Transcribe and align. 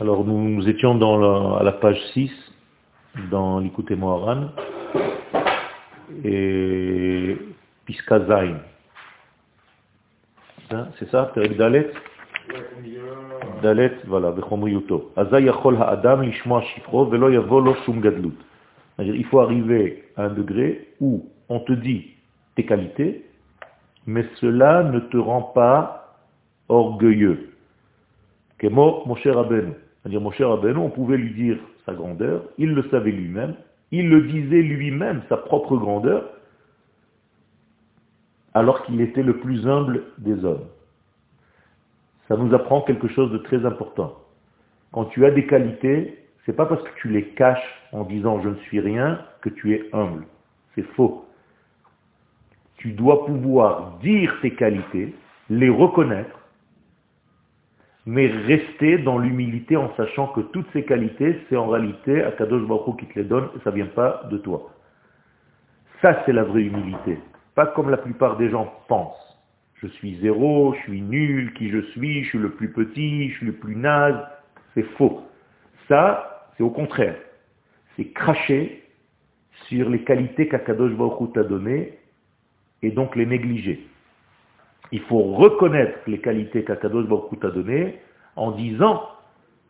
Alors 0.00 0.24
nous, 0.24 0.48
nous 0.48 0.68
étions 0.68 0.94
dans 0.94 1.18
la- 1.18 1.58
à 1.60 1.62
la 1.62 1.72
page 1.72 2.00
6, 2.14 2.32
dans 3.30 3.58
l'Ikouté 3.58 3.94
Moharan, 3.94 4.48
et 6.24 7.36
Piska 7.84 8.20
Zain. 8.26 8.56
C'est 10.98 11.10
ça, 11.10 11.30
Perek 11.34 11.56
Dalet? 11.58 11.92
Dalet, 13.62 13.92
voilà, 14.06 14.30
Bechomriuto. 14.32 15.12
Aza 15.16 15.38
yachol 15.40 15.76
ha'adam 15.76 16.22
lishmoa 16.22 16.62
shifro 16.62 17.04
velo 17.04 17.28
yavo 17.28 17.60
lo 17.60 17.74
shum 17.84 18.00
gadlut. 18.00 18.38
Il 18.98 19.24
faut 19.26 19.40
arriver 19.40 20.08
à 20.16 20.24
un 20.24 20.30
degré 20.30 20.88
où 21.00 21.26
on 21.50 21.60
te 21.60 21.72
dit 21.72 22.06
tes 22.54 22.64
qualités, 22.64 23.26
mais 24.06 24.24
cela 24.40 24.82
ne 24.84 25.00
te 25.00 25.18
rend 25.18 25.42
pas 25.42 26.16
orgueilleux. 26.68 27.51
Kemo 28.62 29.02
Moshe 29.06 29.26
Rabbeinu. 29.26 29.72
C'est-à-dire, 30.00 30.20
Moshe 30.20 30.40
Rabbeinu, 30.40 30.78
on 30.78 30.90
pouvait 30.90 31.16
lui 31.16 31.34
dire 31.34 31.58
sa 31.84 31.94
grandeur, 31.94 32.44
il 32.58 32.72
le 32.72 32.88
savait 32.90 33.10
lui-même, 33.10 33.56
il 33.90 34.08
le 34.08 34.22
disait 34.22 34.62
lui-même, 34.62 35.22
sa 35.28 35.36
propre 35.36 35.76
grandeur, 35.76 36.30
alors 38.54 38.84
qu'il 38.84 39.00
était 39.00 39.24
le 39.24 39.38
plus 39.38 39.66
humble 39.66 40.04
des 40.18 40.44
hommes. 40.44 40.64
Ça 42.28 42.36
nous 42.36 42.54
apprend 42.54 42.82
quelque 42.82 43.08
chose 43.08 43.32
de 43.32 43.38
très 43.38 43.66
important. 43.66 44.16
Quand 44.92 45.06
tu 45.06 45.26
as 45.26 45.32
des 45.32 45.46
qualités, 45.46 46.18
c'est 46.46 46.54
pas 46.54 46.66
parce 46.66 46.82
que 46.82 47.00
tu 47.00 47.08
les 47.08 47.30
caches 47.30 47.82
en 47.90 48.04
disant 48.04 48.40
je 48.42 48.50
ne 48.50 48.56
suis 48.56 48.78
rien 48.78 49.20
que 49.40 49.48
tu 49.48 49.74
es 49.74 49.88
humble. 49.92 50.24
C'est 50.76 50.86
faux. 50.94 51.24
Tu 52.76 52.92
dois 52.92 53.26
pouvoir 53.26 53.98
dire 54.02 54.32
tes 54.40 54.54
qualités, 54.54 55.14
les 55.50 55.68
reconnaître, 55.68 56.38
mais 58.06 58.26
rester 58.26 58.98
dans 58.98 59.18
l'humilité 59.18 59.76
en 59.76 59.94
sachant 59.96 60.28
que 60.28 60.40
toutes 60.40 60.66
ces 60.72 60.84
qualités, 60.84 61.38
c'est 61.48 61.56
en 61.56 61.68
réalité 61.68 62.22
Akadosh 62.22 62.66
Baruch 62.66 62.98
qui 62.98 63.06
te 63.06 63.18
les 63.18 63.24
donne 63.24 63.48
et 63.56 63.60
ça 63.62 63.70
ne 63.70 63.76
vient 63.76 63.86
pas 63.86 64.22
de 64.30 64.38
toi. 64.38 64.70
Ça, 66.00 66.22
c'est 66.26 66.32
la 66.32 66.42
vraie 66.42 66.62
humilité. 66.62 67.18
Pas 67.54 67.66
comme 67.66 67.90
la 67.90 67.96
plupart 67.96 68.36
des 68.36 68.50
gens 68.50 68.72
pensent. 68.88 69.38
Je 69.76 69.86
suis 69.86 70.18
zéro, 70.20 70.74
je 70.74 70.80
suis 70.80 71.00
nul, 71.00 71.52
qui 71.54 71.68
je 71.70 71.80
suis, 71.92 72.24
je 72.24 72.28
suis 72.30 72.38
le 72.38 72.50
plus 72.50 72.72
petit, 72.72 73.30
je 73.30 73.36
suis 73.36 73.46
le 73.46 73.52
plus 73.52 73.76
naze. 73.76 74.16
C'est 74.74 74.86
faux. 74.96 75.22
Ça, 75.88 76.48
c'est 76.56 76.62
au 76.64 76.70
contraire. 76.70 77.16
C'est 77.96 78.06
cracher 78.06 78.82
sur 79.68 79.90
les 79.90 80.02
qualités 80.02 80.48
qu'Akadosh 80.48 80.92
Baruch 80.92 81.32
t'a 81.34 81.44
données 81.44 81.98
et 82.82 82.90
donc 82.90 83.14
les 83.14 83.26
négliger. 83.26 83.86
Il 84.92 85.00
faut 85.00 85.22
reconnaître 85.22 85.98
les 86.06 86.18
qualités 86.18 86.64
qu'Akadosh 86.64 87.06
Baruch 87.06 87.40
t'a 87.40 87.50
données 87.50 87.98
en 88.36 88.52
disant 88.52 89.02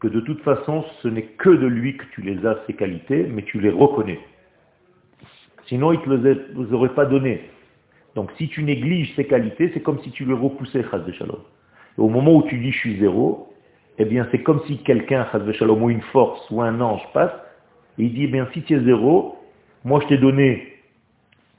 que 0.01 0.09
de 0.09 0.21
toute 0.21 0.43
façon, 0.43 0.85
ce 1.01 1.09
n'est 1.09 1.23
que 1.23 1.51
de 1.51 1.67
lui 1.67 1.97
que 1.97 2.05
tu 2.13 2.23
les 2.23 2.45
as, 2.45 2.59
ces 2.67 2.75
qualités, 2.75 3.29
mais 3.31 3.43
tu 3.43 3.61
les 3.61 3.71
reconnais. 3.71 4.19
Sinon, 5.67 5.93
il 5.93 6.01
ne 6.09 6.35
te 6.35 6.61
les 6.61 6.73
aurait 6.73 6.95
pas 6.95 7.07
données. 7.07 7.41
Donc 8.15 8.31
si 8.37 8.49
tu 8.49 8.63
négliges 8.63 9.15
ces 9.17 9.27
qualités, 9.27 9.71
c'est 9.73 9.81
comme 9.81 10.01
si 10.01 10.11
tu 10.11 10.25
les 10.25 10.35
repoussais, 10.35 10.85
Chaz 10.91 11.11
Shalom. 11.13 11.41
Et 11.97 12.01
au 12.01 12.09
moment 12.09 12.35
où 12.35 12.43
tu 12.43 12.59
dis 12.59 12.73
je 12.73 12.79
suis 12.79 12.99
zéro, 12.99 13.55
eh 13.99 14.05
bien 14.05 14.27
c'est 14.31 14.43
comme 14.43 14.61
si 14.67 14.79
quelqu'un, 14.79 15.27
Chaz 15.33 15.51
Shalom, 15.53 15.83
ou 15.83 15.91
une 15.91 16.03
force, 16.03 16.51
ou 16.51 16.61
un 16.61 16.81
ange 16.81 17.03
passe, 17.15 17.33
et 17.99 18.05
il 18.05 18.15
dit, 18.15 18.31
eh 18.33 18.43
si 18.53 18.63
tu 18.63 18.75
es 18.75 18.81
zéro, 18.81 19.39
moi 19.85 20.01
je 20.03 20.09
t'ai 20.09 20.19
donné 20.19 20.75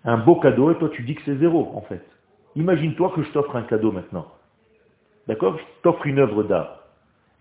un 0.03 0.17
beau 0.17 0.35
cadeau, 0.35 0.71
et 0.71 0.75
toi 0.75 0.89
tu 0.89 1.03
dis 1.03 1.15
que 1.15 1.21
c'est 1.25 1.37
zéro, 1.37 1.71
en 1.75 1.81
fait. 1.81 2.03
Imagine-toi 2.55 3.11
que 3.15 3.23
je 3.23 3.29
t'offre 3.31 3.55
un 3.55 3.63
cadeau 3.63 3.91
maintenant. 3.91 4.27
D'accord? 5.27 5.57
Je 5.57 5.63
t'offre 5.81 6.05
une 6.05 6.19
œuvre 6.19 6.43
d'art. 6.43 6.83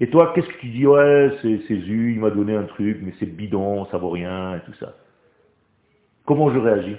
Et 0.01 0.11
toi, 0.11 0.33
qu'est-ce 0.35 0.49
que 0.49 0.59
tu 0.59 0.69
dis? 0.69 0.87
Ouais, 0.87 1.31
c'est 1.43 1.59
Zu, 1.59 2.13
il 2.13 2.21
m'a 2.21 2.31
donné 2.31 2.57
un 2.57 2.65
truc, 2.65 2.99
mais 3.03 3.13
c'est 3.19 3.27
bidon, 3.27 3.85
ça 3.87 3.99
vaut 3.99 4.11
rien, 4.11 4.57
et 4.57 4.61
tout 4.61 4.75
ça. 4.75 4.95
Comment 6.25 6.53
je 6.53 6.59
réagis? 6.59 6.97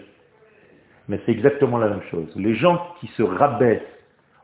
Mais 1.09 1.19
c'est 1.25 1.31
exactement 1.31 1.78
la 1.79 1.90
même 1.90 2.03
chose. 2.03 2.31
Les 2.35 2.56
gens 2.56 2.96
qui 3.00 3.07
se 3.07 3.23
rabaissent 3.23 3.81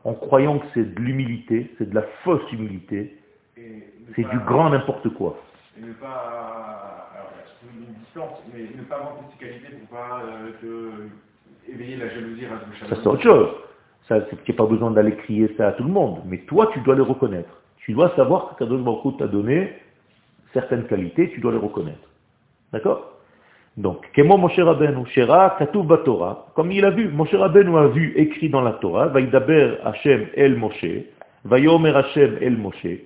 en 0.04 0.14
croyant 0.14 0.58
que 0.58 0.66
c'est 0.74 0.94
de 0.94 1.00
l'humilité, 1.00 1.70
c'est 1.78 1.88
de 1.88 1.94
la 1.94 2.02
fausse 2.22 2.52
humilité, 2.52 3.16
c'est 4.14 4.28
du 4.28 4.38
grand 4.40 4.70
n'importe 4.70 5.08
quoi. 5.10 5.38
Et 5.78 5.82
ne 5.82 5.92
pas. 5.94 7.08
Alors, 7.14 7.32
une 7.64 7.94
distance, 7.94 8.42
mais 8.52 8.62
ne 8.76 8.82
pas 8.84 8.98
vanter 8.98 9.24
ses 9.32 9.46
qualités 9.46 9.68
pour 9.76 9.98
pas 9.98 10.22
euh, 10.22 11.08
éveiller 11.68 11.96
la 11.96 12.08
jalousie 12.08 12.42
Ça 12.88 12.96
c'est 12.96 13.06
autre 13.06 13.22
chose. 13.22 13.48
Ça, 14.08 14.18
c'est 14.46 14.52
pas 14.54 14.66
besoin 14.66 14.90
d'aller 14.90 15.14
crier 15.14 15.54
ça 15.56 15.68
à 15.68 15.72
tout 15.72 15.84
le 15.84 15.90
monde. 15.90 16.22
Mais 16.26 16.38
toi, 16.38 16.70
tu 16.72 16.80
dois 16.80 16.96
les 16.96 17.02
reconnaître. 17.02 17.60
Tu 17.78 17.92
dois 17.92 18.12
savoir 18.16 18.50
que 18.50 18.58
Kadosh 18.58 18.82
Baruch 18.82 19.18
t'a 19.18 19.28
donné 19.28 19.72
certaines 20.52 20.86
qualités, 20.86 21.30
tu 21.30 21.40
dois 21.40 21.52
les 21.52 21.58
reconnaître. 21.58 22.08
D'accord? 22.72 23.12
Donc, 23.76 24.10
Kemo 24.12 24.36
Moshe 24.36 24.58
Rabbeinu, 24.58 25.06
Shera 25.06 25.56
Katuv 25.58 25.86
Batorah, 25.86 26.46
comme 26.54 26.72
il 26.72 26.84
a 26.84 26.90
vu, 26.90 27.08
Moshe 27.08 27.34
Rabbeinu 27.34 27.76
a 27.78 27.86
vu 27.86 28.12
écrit 28.16 28.50
dans 28.50 28.60
la 28.62 28.72
Torah, 28.72 29.06
Vaïdaber 29.08 29.76
Hashem 29.84 30.26
El 30.34 30.56
Moshe, 30.56 31.04
Vayomer 31.44 31.94
Hashem 31.94 32.38
El 32.40 32.56
Moshe. 32.56 32.98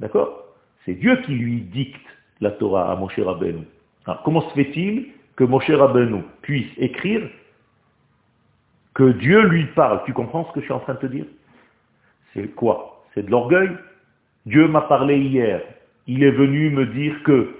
D'accord? 0.00 0.44
C'est 0.84 0.94
Dieu 0.94 1.16
qui 1.24 1.32
lui 1.32 1.60
dicte 1.60 2.06
la 2.40 2.50
Torah 2.50 2.90
à 2.90 2.96
Moshe 2.96 3.18
Rabbeinu. 3.18 3.62
Alors, 4.06 4.22
comment 4.22 4.42
se 4.42 4.54
fait-il? 4.54 5.12
Que 5.38 5.44
Moshe 5.44 5.70
Rabbeinu 5.70 6.24
puisse 6.42 6.66
écrire 6.78 7.30
que 8.92 9.12
Dieu 9.12 9.40
lui 9.46 9.66
parle. 9.66 10.02
Tu 10.04 10.12
comprends 10.12 10.44
ce 10.48 10.52
que 10.52 10.60
je 10.60 10.64
suis 10.64 10.74
en 10.74 10.80
train 10.80 10.94
de 10.94 10.98
te 10.98 11.06
dire? 11.06 11.26
C'est 12.34 12.48
quoi? 12.56 13.04
C'est 13.14 13.24
de 13.24 13.30
l'orgueil? 13.30 13.70
Dieu 14.46 14.66
m'a 14.66 14.80
parlé 14.80 15.16
hier. 15.16 15.62
Il 16.08 16.24
est 16.24 16.32
venu 16.32 16.70
me 16.70 16.86
dire 16.86 17.22
que 17.22 17.54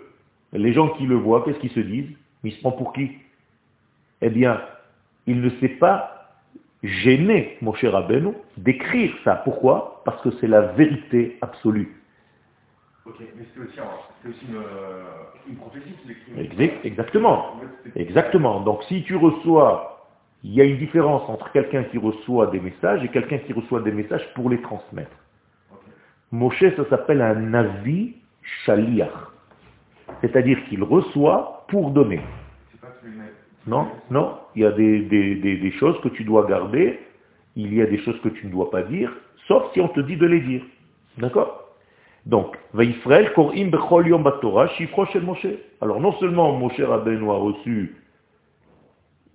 les 0.54 0.72
gens 0.72 0.88
qui 0.88 1.06
le 1.06 1.14
voient, 1.14 1.44
qu'est-ce 1.44 1.60
qu'ils 1.60 1.70
se 1.70 1.78
disent? 1.78 2.10
Il 2.42 2.50
se 2.50 2.60
prend 2.62 2.72
pour 2.72 2.92
qui? 2.92 3.12
Eh 4.22 4.30
bien, 4.30 4.60
il 5.28 5.40
ne 5.40 5.50
s'est 5.60 5.68
pas 5.68 6.32
gêné, 6.82 7.58
mon 7.62 7.74
cher 7.74 7.92
Rabbeinu, 7.92 8.32
d'écrire 8.56 9.14
ça. 9.22 9.36
Pourquoi? 9.36 10.02
Parce 10.04 10.20
que 10.22 10.30
c'est 10.40 10.48
la 10.48 10.62
vérité 10.62 11.38
absolue. 11.42 11.94
Ok, 13.08 13.14
mais 13.20 13.44
c'est 13.54 13.60
aussi, 14.28 14.44
une, 14.50 14.56
euh, 14.56 15.04
une 15.48 15.56
prophétie 15.56 15.94
qui 16.04 16.86
exactement. 16.86 17.56
Exactement. 17.96 18.60
Donc 18.60 18.82
si 18.84 19.02
tu 19.04 19.16
reçois, 19.16 20.06
il 20.44 20.52
y 20.52 20.60
a 20.60 20.64
une 20.64 20.76
différence 20.78 21.28
entre 21.28 21.50
quelqu'un 21.52 21.84
qui 21.84 21.96
reçoit 21.98 22.48
des 22.48 22.60
messages 22.60 23.02
et 23.02 23.08
quelqu'un 23.08 23.38
qui 23.38 23.52
reçoit 23.54 23.80
des 23.80 23.92
messages 23.92 24.26
pour 24.34 24.50
les 24.50 24.60
transmettre. 24.60 25.16
Moshe, 26.32 26.62
ça 26.76 26.84
s'appelle 26.90 27.22
un 27.22 27.34
navi 27.34 28.14
shaliach. 28.64 29.08
C'est-à-dire 30.20 30.62
qu'il 30.68 30.82
reçoit 30.82 31.64
pour 31.68 31.90
donner. 31.90 32.20
Pas. 32.80 32.88
Non, 33.66 33.88
non, 34.10 34.38
il 34.54 34.62
y 34.62 34.66
a 34.66 34.70
des, 34.72 35.00
des- 35.00 35.34
des- 35.36 35.56
des 35.56 35.70
choses 35.72 35.98
que 36.02 36.08
tu 36.08 36.24
dois 36.24 36.46
garder, 36.46 37.00
il 37.56 37.72
y 37.74 37.80
a 37.82 37.86
des 37.86 37.98
choses 37.98 38.20
que 38.20 38.28
tu 38.28 38.46
ne 38.46 38.52
dois 38.52 38.70
pas 38.70 38.82
dire, 38.82 39.12
sauf 39.46 39.72
si 39.72 39.80
on 39.80 39.88
te 39.88 40.00
dit 40.00 40.16
de 40.16 40.26
les 40.26 40.40
dire. 40.40 40.62
D'accord? 41.18 41.67
Donc, 42.28 42.56
Korim 43.34 43.70
Bechol 43.70 44.08
Yom 44.08 44.22
Moshe. 44.22 45.46
Alors 45.80 46.00
non 46.00 46.12
seulement 46.18 46.52
Moshe 46.52 46.78
Rabbeinu 46.80 47.30
a 47.30 47.34
reçu 47.34 47.96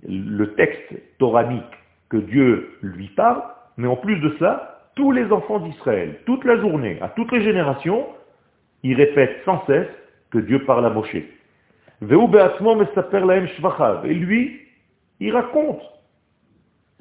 le 0.07 0.53
texte 0.53 0.93
toranique 1.17 1.63
que 2.09 2.17
Dieu 2.17 2.77
lui 2.83 3.07
parle, 3.07 3.41
mais 3.77 3.87
en 3.87 3.95
plus 3.95 4.19
de 4.19 4.35
ça, 4.37 4.91
tous 4.95 5.11
les 5.11 5.31
enfants 5.31 5.59
d'Israël, 5.59 6.19
toute 6.27 6.45
la 6.45 6.57
journée, 6.57 6.99
à 7.01 7.09
toutes 7.09 7.31
les 7.31 7.41
générations, 7.41 8.05
ils 8.83 8.95
répètent 8.95 9.43
sans 9.43 9.65
cesse 9.65 9.89
que 10.29 10.37
Dieu 10.37 10.63
parle 10.65 10.85
à 10.85 10.91
Moshe. 10.91 11.15
Et 14.05 14.13
lui, 14.13 14.61
il 15.19 15.31
raconte 15.31 15.81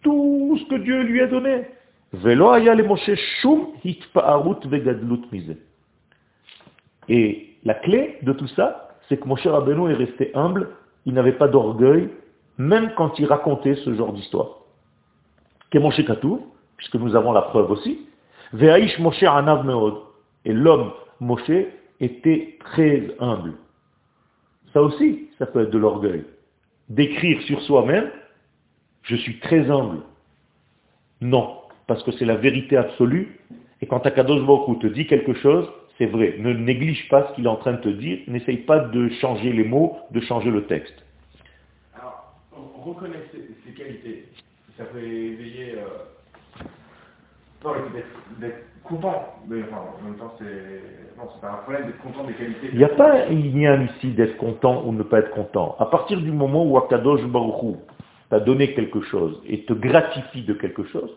tout 0.02 0.58
ce 0.58 0.64
que 0.70 0.76
Dieu 0.76 1.02
lui 1.02 1.20
a 1.20 1.26
donné. 1.26 1.66
Ve'lo 2.14 2.50
haya 2.50 2.74
le 2.74 2.84
Moshe 2.84 3.14
shum 3.42 3.66
hitpa'arut 3.84 4.66
ve'gadlut 4.66 5.30
mize. 5.32 5.56
Et 7.08 7.56
la 7.64 7.74
clé 7.74 8.18
de 8.22 8.32
tout 8.32 8.48
ça, 8.48 8.96
c'est 9.08 9.18
que 9.18 9.26
Moshe 9.26 9.46
Rabbeinu 9.46 9.90
est 9.90 9.96
resté 9.96 10.30
humble, 10.34 10.68
il 11.06 11.14
n'avait 11.14 11.32
pas 11.32 11.48
d'orgueil, 11.48 12.08
même 12.58 12.92
quand 12.96 13.18
il 13.18 13.26
racontait 13.26 13.74
ce 13.76 13.94
genre 13.94 14.12
d'histoire. 14.12 14.58
Que 15.70 15.78
Moshe 15.78 16.04
Katou, 16.04 16.46
puisque 16.76 16.96
nous 16.96 17.16
avons 17.16 17.32
la 17.32 17.42
preuve 17.42 17.70
aussi, 17.70 18.06
Ve'aish 18.52 18.98
Moshe 18.98 19.22
anav 19.22 19.64
meod. 19.64 19.94
Et 20.44 20.52
l'homme 20.52 20.92
Moshe 21.20 21.66
était 22.00 22.58
très 22.60 23.14
humble. 23.20 23.54
Ça 24.72 24.82
aussi, 24.82 25.28
ça 25.38 25.46
peut 25.46 25.62
être 25.62 25.70
de 25.70 25.78
l'orgueil. 25.78 26.24
D'écrire 26.88 27.40
sur 27.42 27.60
soi-même, 27.62 28.10
je 29.02 29.16
suis 29.16 29.38
très 29.40 29.70
humble. 29.70 30.02
Non, 31.20 31.56
parce 31.86 32.02
que 32.02 32.12
c'est 32.12 32.24
la 32.24 32.36
vérité 32.36 32.76
absolue. 32.76 33.40
Et 33.80 33.86
quand 33.86 34.04
Akadosh 34.06 34.44
Baruch 34.44 34.80
te 34.80 34.86
dit 34.88 35.06
quelque 35.06 35.34
chose, 35.34 35.68
c'est 36.02 36.08
vrai. 36.08 36.34
Ne 36.38 36.52
néglige 36.52 37.08
pas 37.08 37.28
ce 37.28 37.34
qu'il 37.36 37.44
est 37.44 37.48
en 37.48 37.56
train 37.56 37.74
de 37.74 37.80
te 37.80 37.88
dire. 37.88 38.18
N'essaye 38.26 38.56
pas 38.56 38.80
de 38.80 39.08
changer 39.20 39.52
les 39.52 39.62
mots, 39.62 39.98
de 40.10 40.20
changer 40.20 40.50
le 40.50 40.64
texte. 40.64 40.94
Alors, 41.96 42.34
on 42.52 42.90
reconnaît 42.90 43.22
ses, 43.30 43.72
qualités. 43.72 44.24
Ça 44.76 44.84
peut 44.84 44.98
éveiller. 44.98 45.76
Euh... 45.76 46.64
Non, 47.64 47.70
d'être- 48.40 48.56
content. 48.82 49.36
Mais 49.46 49.62
enfin, 49.62 49.82
en 50.00 50.04
même 50.04 50.16
temps, 50.16 50.34
c'est. 50.38 51.16
Non, 51.16 51.28
C'est 51.40 51.46
un 51.46 51.52
problème 51.52 51.86
d'être 51.86 52.02
content 52.02 52.24
des 52.24 52.32
qualités. 52.32 52.70
Il 52.72 52.78
n'y 52.78 52.84
a 52.84 52.88
pas 52.88 53.26
un 53.26 53.30
lien 53.30 53.84
ici 53.84 54.10
d'être 54.10 54.36
content 54.38 54.84
ou 54.84 54.92
ne 54.92 55.04
pas 55.04 55.20
être 55.20 55.30
content. 55.30 55.76
À 55.78 55.86
partir 55.86 56.20
du 56.20 56.32
moment 56.32 56.64
où 56.66 56.76
Akadosh 56.78 57.22
Baruch 57.26 57.76
t'a 58.28 58.40
donné 58.40 58.74
quelque 58.74 59.02
chose 59.02 59.40
et 59.46 59.64
te 59.66 59.72
gratifie 59.72 60.42
de 60.42 60.54
quelque 60.54 60.82
chose, 60.86 61.16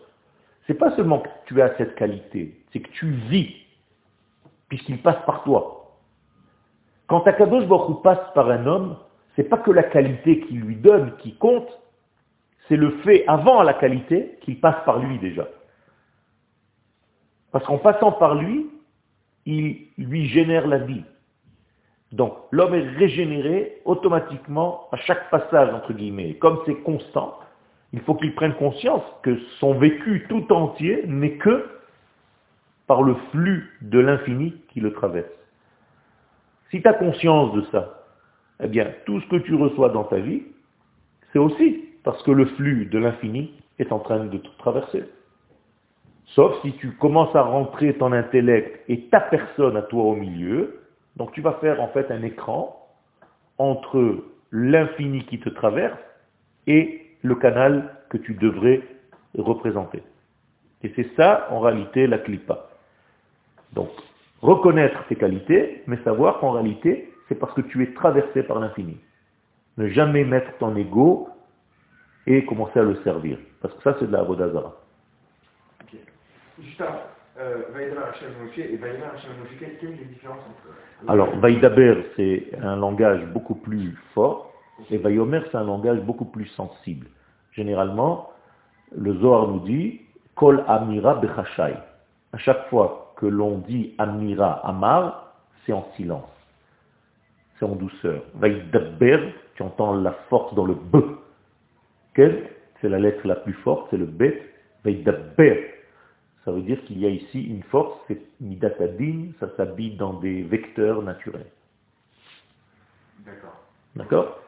c'est 0.68 0.78
pas 0.78 0.94
seulement 0.94 1.18
que 1.18 1.28
tu 1.46 1.60
as 1.60 1.76
cette 1.76 1.96
qualité, 1.96 2.54
c'est 2.72 2.78
que 2.78 2.90
tu 2.90 3.10
vis, 3.28 3.65
puisqu'il 4.68 5.00
passe 5.02 5.24
par 5.26 5.42
toi. 5.44 5.96
Quand 7.06 7.26
Akadosh 7.26 7.66
Baruch 7.66 8.02
passe 8.02 8.32
par 8.34 8.50
un 8.50 8.66
homme, 8.66 8.96
c'est 9.34 9.48
pas 9.48 9.58
que 9.58 9.70
la 9.70 9.84
qualité 9.84 10.40
qu'il 10.40 10.60
lui 10.60 10.76
donne 10.76 11.16
qui 11.18 11.36
compte, 11.36 11.68
c'est 12.68 12.76
le 12.76 12.90
fait 13.04 13.24
avant 13.28 13.62
la 13.62 13.74
qualité 13.74 14.38
qu'il 14.42 14.60
passe 14.60 14.84
par 14.84 14.98
lui 14.98 15.18
déjà. 15.18 15.46
Parce 17.52 17.64
qu'en 17.64 17.78
passant 17.78 18.12
par 18.12 18.34
lui, 18.34 18.66
il 19.44 19.86
lui 19.98 20.26
génère 20.26 20.66
la 20.66 20.78
vie. 20.78 21.04
Donc 22.12 22.34
l'homme 22.50 22.74
est 22.74 22.88
régénéré 22.96 23.80
automatiquement 23.84 24.88
à 24.90 24.96
chaque 24.96 25.30
passage, 25.30 25.72
entre 25.72 25.92
guillemets. 25.92 26.34
Comme 26.34 26.60
c'est 26.66 26.82
constant, 26.82 27.38
il 27.92 28.00
faut 28.00 28.14
qu'il 28.14 28.34
prenne 28.34 28.54
conscience 28.54 29.02
que 29.22 29.38
son 29.60 29.74
vécu 29.74 30.26
tout 30.28 30.52
entier 30.52 31.04
n'est 31.06 31.36
que 31.36 31.75
par 32.86 33.02
le 33.02 33.14
flux 33.30 33.78
de 33.82 33.98
l'infini 33.98 34.54
qui 34.68 34.80
le 34.80 34.92
traverse. 34.92 35.26
Si 36.70 36.82
tu 36.82 36.88
as 36.88 36.94
conscience 36.94 37.52
de 37.54 37.62
ça, 37.72 38.04
eh 38.62 38.68
bien, 38.68 38.92
tout 39.04 39.20
ce 39.20 39.28
que 39.28 39.36
tu 39.36 39.54
reçois 39.54 39.90
dans 39.90 40.04
ta 40.04 40.18
vie, 40.18 40.42
c'est 41.32 41.38
aussi 41.38 41.84
parce 42.04 42.22
que 42.22 42.30
le 42.30 42.46
flux 42.46 42.86
de 42.86 42.98
l'infini 42.98 43.52
est 43.78 43.92
en 43.92 43.98
train 43.98 44.24
de 44.24 44.38
te 44.38 44.48
traverser. 44.58 45.04
Sauf 46.26 46.60
si 46.62 46.72
tu 46.74 46.92
commences 46.92 47.34
à 47.36 47.42
rentrer 47.42 47.94
ton 47.94 48.12
intellect 48.12 48.80
et 48.88 49.02
ta 49.08 49.20
personne 49.20 49.76
à 49.76 49.82
toi 49.82 50.04
au 50.04 50.14
milieu, 50.14 50.80
donc 51.16 51.32
tu 51.32 51.40
vas 51.40 51.52
faire 51.54 51.80
en 51.80 51.88
fait 51.88 52.10
un 52.10 52.22
écran 52.22 52.76
entre 53.58 54.24
l'infini 54.50 55.24
qui 55.26 55.38
te 55.40 55.48
traverse 55.48 55.98
et 56.66 57.06
le 57.22 57.34
canal 57.36 57.96
que 58.10 58.18
tu 58.18 58.34
devrais 58.34 58.82
représenter. 59.36 60.02
Et 60.82 60.92
c'est 60.94 61.14
ça 61.16 61.48
en 61.50 61.60
réalité 61.60 62.06
la 62.06 62.18
clipa. 62.18 62.68
Donc, 63.76 63.90
reconnaître 64.40 65.06
tes 65.06 65.16
qualités, 65.16 65.82
mais 65.86 65.98
savoir 66.02 66.40
qu'en 66.40 66.52
réalité, 66.52 67.12
c'est 67.28 67.36
parce 67.36 67.52
que 67.54 67.60
tu 67.60 67.82
es 67.82 67.92
traversé 67.92 68.42
par 68.42 68.58
l'infini. 68.58 68.98
Ne 69.76 69.88
jamais 69.88 70.24
mettre 70.24 70.56
ton 70.58 70.74
ego 70.74 71.28
et 72.26 72.44
commencer 72.46 72.80
à 72.80 72.82
le 72.82 72.96
servir. 73.04 73.38
Parce 73.60 73.74
que 73.74 73.82
ça, 73.82 73.96
c'est 74.00 74.06
de 74.06 74.12
la 74.12 74.20
Avodazara. 74.20 74.74
Juste 76.58 76.82
euh, 77.38 77.62
et 77.76 77.90
quelle 78.54 79.90
est 79.90 79.96
la 79.96 80.04
différence 80.04 80.38
entre... 80.38 81.10
Alors, 81.10 81.36
Vaïdaber, 81.36 82.06
c'est 82.16 82.48
un 82.62 82.76
langage 82.76 83.26
beaucoup 83.26 83.56
plus 83.56 83.94
fort, 84.14 84.54
et 84.90 84.96
Vaïomer, 84.96 85.42
c'est 85.50 85.58
un 85.58 85.64
langage 85.64 86.00
beaucoup 86.00 86.24
plus 86.24 86.46
sensible. 86.46 87.08
Généralement, 87.52 88.30
le 88.96 89.14
Zohar 89.16 89.48
nous 89.48 89.60
dit, 89.60 90.00
Kol 90.34 90.64
Amira 90.66 91.16
Bechashai. 91.16 91.74
À 92.32 92.38
chaque 92.38 92.68
fois 92.70 93.05
que 93.16 93.26
l'on 93.26 93.58
dit 93.58 93.94
Amira 93.98 94.66
Amar, 94.66 95.34
c'est 95.64 95.72
en 95.72 95.86
silence. 95.96 96.28
C'est 97.58 97.64
en 97.64 97.74
douceur. 97.74 98.22
Vaïdaber, 98.34 99.32
tu 99.54 99.62
entends 99.62 99.94
la 99.94 100.12
force 100.28 100.54
dans 100.54 100.66
le 100.66 100.74
B. 100.74 100.96
C'est 102.14 102.88
la 102.88 102.98
lettre 102.98 103.26
la 103.26 103.36
plus 103.36 103.54
forte, 103.54 103.88
c'est 103.90 103.96
le 103.96 104.06
Bet. 104.06 104.42
Vaïdaber. 104.84 105.74
Ça 106.44 106.52
veut 106.52 106.62
dire 106.62 106.82
qu'il 106.84 106.98
y 107.00 107.06
a 107.06 107.08
ici 107.08 107.42
une 107.42 107.62
force, 107.64 107.98
c'est 108.06 108.20
Midatadin, 108.40 109.32
ça 109.40 109.48
s'habille 109.56 109.96
dans 109.96 110.14
des 110.14 110.42
vecteurs 110.42 111.02
naturels. 111.02 111.50
D'accord. 113.24 113.56
D'accord? 113.96 114.38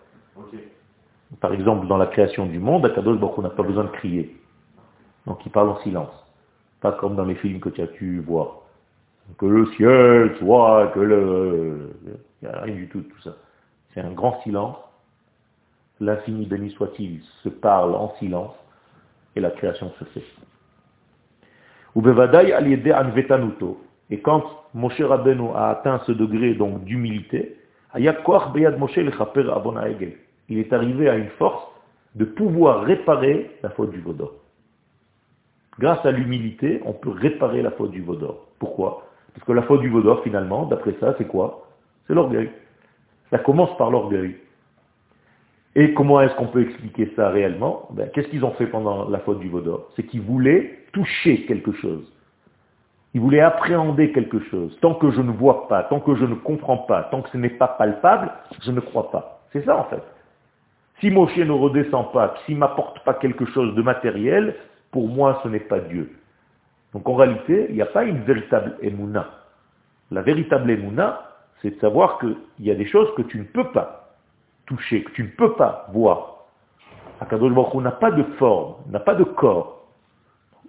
Par 1.41 1.53
exemple, 1.53 1.89
dans 1.89 1.97
la 1.97 2.07
création 2.07 2.47
du 2.47 2.59
monde, 2.59 2.87
Akadosh 2.87 3.19
Baruch 3.19 3.39
Hu 3.39 3.43
n'a 3.43 3.51
pas 3.51 3.65
besoin 3.65 3.85
de 3.85 3.91
crier. 3.91 4.37
Donc 5.27 5.45
il 5.45 5.51
parle 5.51 5.71
en 5.71 5.79
silence. 5.81 6.28
Pas 6.81 6.93
comme 6.93 7.17
dans 7.17 7.25
les 7.25 7.35
films 7.35 7.61
que 7.61 7.69
tu 7.69 7.83
as 7.83 7.87
pu 7.87 8.21
voir. 8.21 8.63
Que 9.37 9.47
le 9.47 9.67
ciel 9.73 10.37
soit, 10.39 10.89
que 10.95 11.01
le... 11.01 11.91
Il 12.41 12.49
n'y 12.49 12.55
a 12.55 12.61
rien 12.61 12.75
du 12.75 12.89
tout 12.89 13.01
de 13.01 13.09
tout 13.09 13.21
ça. 13.21 13.35
C'est 13.93 14.01
un 14.01 14.13
grand 14.13 14.41
silence. 14.43 14.77
L'infini 16.01 16.47
béni 16.47 16.71
soit-il 16.71 17.21
se 17.43 17.49
parle 17.49 17.95
en 17.95 18.15
silence 18.19 18.55
et 19.35 19.41
la 19.41 19.51
création 19.51 19.91
se 19.99 20.05
fait. 20.05 20.23
Et 24.11 24.21
quand 24.21 24.45
Moshe 24.75 25.01
Rabbeinu 25.01 25.49
a 25.55 25.71
atteint 25.71 26.01
ce 26.07 26.13
degré 26.13 26.55
donc 26.55 26.85
d'humilité, 26.85 27.57
il 27.97 28.07
est 30.59 30.73
arrivé 30.73 31.09
à 31.09 31.17
une 31.17 31.31
force 31.31 31.65
de 32.15 32.25
pouvoir 32.25 32.83
réparer 32.83 33.51
la 33.63 33.71
faute 33.71 33.91
du 33.91 34.01
vaudor. 34.01 34.33
Grâce 35.79 36.05
à 36.05 36.11
l'humilité, 36.11 36.81
on 36.85 36.93
peut 36.93 37.11
réparer 37.11 37.63
la 37.63 37.71
faute 37.71 37.93
du 37.93 38.03
vaudor. 38.03 38.47
Pourquoi? 38.59 39.07
Parce 39.35 39.47
que 39.47 39.53
la 39.53 39.63
faute 39.63 39.81
du 39.81 39.89
vaudor, 39.89 40.23
finalement, 40.23 40.67
d'après 40.67 40.95
ça, 40.99 41.15
c'est 41.19 41.29
quoi? 41.29 41.69
C'est 42.07 42.15
l'orgueil. 42.15 42.51
Ça 43.31 43.39
commence 43.39 43.77
par 43.77 43.91
l'orgueil. 43.91 44.37
Et 45.77 45.95
comment 45.95 46.21
est-ce 46.21 46.35
qu'on 46.35 46.49
peut 46.49 46.63
expliquer 46.63 47.13
ça 47.15 47.29
réellement? 47.29 47.89
Ben, 47.93 48.11
Qu'est-ce 48.13 48.29
qu'ils 48.29 48.45
ont 48.45 48.51
fait 48.53 48.67
pendant 48.67 49.09
la 49.09 49.21
faute 49.21 49.39
du 49.39 49.49
vaudor 49.49 49.89
C'est 49.95 50.03
qu'ils 50.03 50.23
voulaient 50.23 50.79
toucher 50.93 51.45
quelque 51.47 51.73
chose. 51.73 52.13
Ils 53.15 53.21
voulaient 53.21 53.41
appréhender 53.41 54.11
quelque 54.13 54.41
chose. 54.51 54.77
Tant 54.81 54.95
que 54.95 55.11
je 55.11 55.21
ne 55.21 55.31
vois 55.31 55.69
pas, 55.69 55.85
tant 55.85 56.01
que 56.01 56.15
je 56.17 56.25
ne 56.25 56.35
comprends 56.35 56.79
pas, 56.79 57.05
tant 57.05 57.23
que 57.23 57.31
ce 57.31 57.37
n'est 57.37 57.49
pas 57.49 57.69
palpable, 57.69 58.33
je 58.63 58.73
ne 58.73 58.81
crois 58.81 59.11
pas. 59.11 59.43
C'est 59.53 59.65
ça 59.65 59.77
en 59.79 59.85
fait. 59.85 60.03
Si 61.01 61.11
Moshe 61.11 61.37
ne 61.37 61.53
redescend 61.53 62.11
pas, 62.13 62.35
s'il 62.45 62.59
m'apporte 62.59 63.03
pas 63.05 63.15
quelque 63.15 63.47
chose 63.47 63.75
de 63.75 63.83
matériel, 63.83 64.57
pour 64.91 65.09
moi 65.09 65.41
ce 65.43 65.49
n'est 65.49 65.61
pas 65.61 65.81
Dieu. 65.81 66.11
Donc 66.93 67.09
en 67.09 67.15
réalité, 67.15 67.67
il 67.69 67.75
n'y 67.75 67.83
a 67.83 67.87
pas 67.87 68.05
une 68.05 68.23
véritable 68.23 68.77
émouna. 68.81 69.31
La 70.11 70.23
véritable 70.23 70.71
émouna, 70.71 71.29
c'est 71.61 71.71
de 71.75 71.81
savoir 71.81 72.19
qu'il 72.19 72.37
y 72.61 72.71
a 72.71 72.75
des 72.75 72.87
choses 72.87 73.09
que 73.17 73.23
tu 73.23 73.39
ne 73.39 73.45
peux 73.45 73.71
pas 73.73 74.17
toucher, 74.67 75.03
que 75.03 75.11
tu 75.13 75.23
ne 75.23 75.29
peux 75.29 75.55
pas 75.55 75.87
voir. 75.93 76.47
Akadosh 77.21 77.53
Baruch 77.53 77.75
n'a 77.83 77.91
pas 77.91 78.11
de 78.11 78.23
forme, 78.39 78.77
n'a 78.91 79.01
pas 79.01 79.15
de 79.15 79.25
corps. 79.25 79.87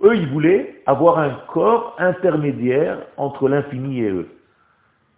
Eux, 0.01 0.15
ils 0.15 0.27
voulaient 0.29 0.81
avoir 0.85 1.19
un 1.19 1.31
corps 1.47 1.95
intermédiaire 1.99 2.99
entre 3.17 3.49
l'infini 3.49 3.99
et 3.99 4.09
eux. 4.09 4.29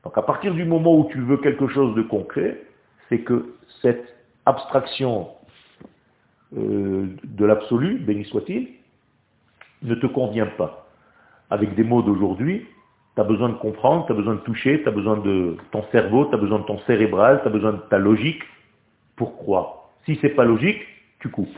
Donc 0.03 0.17
à 0.17 0.23
partir 0.23 0.53
du 0.53 0.65
moment 0.65 0.97
où 0.97 1.07
tu 1.11 1.19
veux 1.21 1.37
quelque 1.37 1.67
chose 1.67 1.95
de 1.95 2.01
concret, 2.01 2.61
c'est 3.07 3.19
que 3.19 3.53
cette 3.81 4.15
abstraction 4.45 5.29
euh, 6.57 7.07
de 7.23 7.45
l'absolu, 7.45 7.99
béni 7.99 8.25
soit-il, 8.25 8.69
ne 9.81 9.95
te 9.95 10.07
convient 10.07 10.47
pas. 10.57 10.87
Avec 11.49 11.75
des 11.75 11.83
mots 11.83 12.01
d'aujourd'hui, 12.01 12.67
tu 13.15 13.21
as 13.21 13.23
besoin 13.23 13.49
de 13.49 13.55
comprendre, 13.55 14.05
tu 14.05 14.11
as 14.11 14.15
besoin 14.15 14.35
de 14.35 14.39
toucher, 14.39 14.81
tu 14.81 14.87
as 14.87 14.91
besoin 14.91 15.17
de 15.17 15.57
ton 15.71 15.83
cerveau, 15.91 16.25
tu 16.25 16.35
as 16.35 16.37
besoin 16.37 16.59
de 16.59 16.65
ton 16.65 16.79
cérébral, 16.79 17.41
tu 17.41 17.47
as 17.47 17.51
besoin 17.51 17.73
de 17.73 17.81
ta 17.89 17.97
logique 17.97 18.43
pour 19.15 19.37
croire. 19.37 19.89
Si 20.05 20.17
c'est 20.21 20.29
pas 20.29 20.45
logique, 20.45 20.81
tu 21.19 21.29
coupes. 21.29 21.57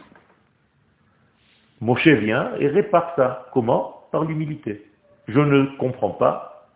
Moshe 1.80 2.08
vient 2.08 2.52
et 2.60 2.68
répare 2.68 3.14
ça. 3.16 3.50
Comment? 3.54 4.08
Par 4.12 4.24
l'humilité. 4.24 4.86
Je 5.28 5.40
ne 5.40 5.78
comprends 5.78 6.12
pas 6.12 6.70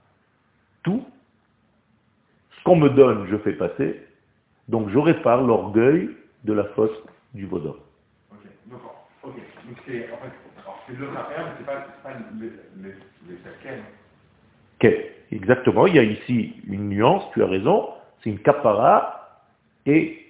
tout. 0.84 1.04
Ce 2.52 2.64
qu'on 2.64 2.76
me 2.76 2.90
donne, 2.90 3.28
je 3.30 3.38
fais 3.38 3.54
passer. 3.54 4.02
Donc 4.68 4.90
je 4.90 4.98
répare 4.98 5.42
l'orgueil 5.42 6.10
de 6.44 6.54
la 6.54 6.66
faute 6.66 7.04
du 7.34 7.46
vaudor. 7.46 7.78
Ok, 9.28 9.36
donc, 9.36 9.78
c'est 9.86 10.10
en 10.14 10.18
fait, 10.18 10.32
c'est 10.88 10.98
le 10.98 11.10
rapper, 11.10 11.36
mais 11.38 11.52
c'est 11.58 11.66
pas, 11.66 11.86
pas 12.02 12.14
le, 12.40 12.48
le, 12.82 12.94
le 13.28 13.38
Ok, 14.80 14.88
exactement. 15.34 15.86
Il 15.86 15.96
y 15.96 16.00
a 16.00 16.04
ici 16.04 16.56
une 16.66 16.88
nuance, 16.88 17.24
tu 17.34 17.44
as 17.44 17.48
raison. 17.48 17.90
C'est 18.24 18.30
une 18.30 18.40
kapara 18.40 19.44
et 19.86 20.26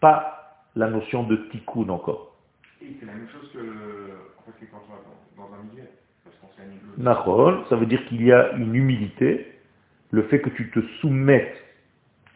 pas 0.00 0.64
la 0.76 0.88
notion 0.88 1.24
de 1.24 1.36
tikkun 1.50 1.90
encore. 1.90 2.36
Et 2.80 2.86
c'est 2.98 3.04
la 3.04 3.12
même 3.12 3.28
chose 3.28 3.50
que, 3.52 3.58
en 3.58 4.52
fait, 4.52 4.66
quand 4.70 4.80
on 4.88 4.92
va 4.92 5.48
dans, 5.50 5.54
un 5.54 5.62
milieu. 5.64 5.84
Nachol, 6.96 7.64
ça 7.68 7.76
veut 7.76 7.86
dire 7.86 8.04
qu'il 8.06 8.24
y 8.24 8.32
a 8.32 8.52
une 8.52 8.74
humilité, 8.74 9.52
le 10.10 10.22
fait 10.22 10.40
que 10.40 10.48
tu 10.50 10.70
te 10.70 10.80
soumettes 11.00 11.62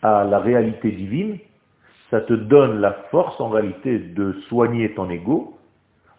à 0.02 0.24
la 0.24 0.40
réalité 0.40 0.90
divine, 0.90 1.38
ça 2.10 2.20
te 2.20 2.34
donne 2.34 2.80
la 2.80 2.92
force 3.10 3.40
en 3.40 3.48
réalité 3.48 3.98
de 3.98 4.32
soigner 4.48 4.92
ton 4.94 5.08
ego, 5.08 5.58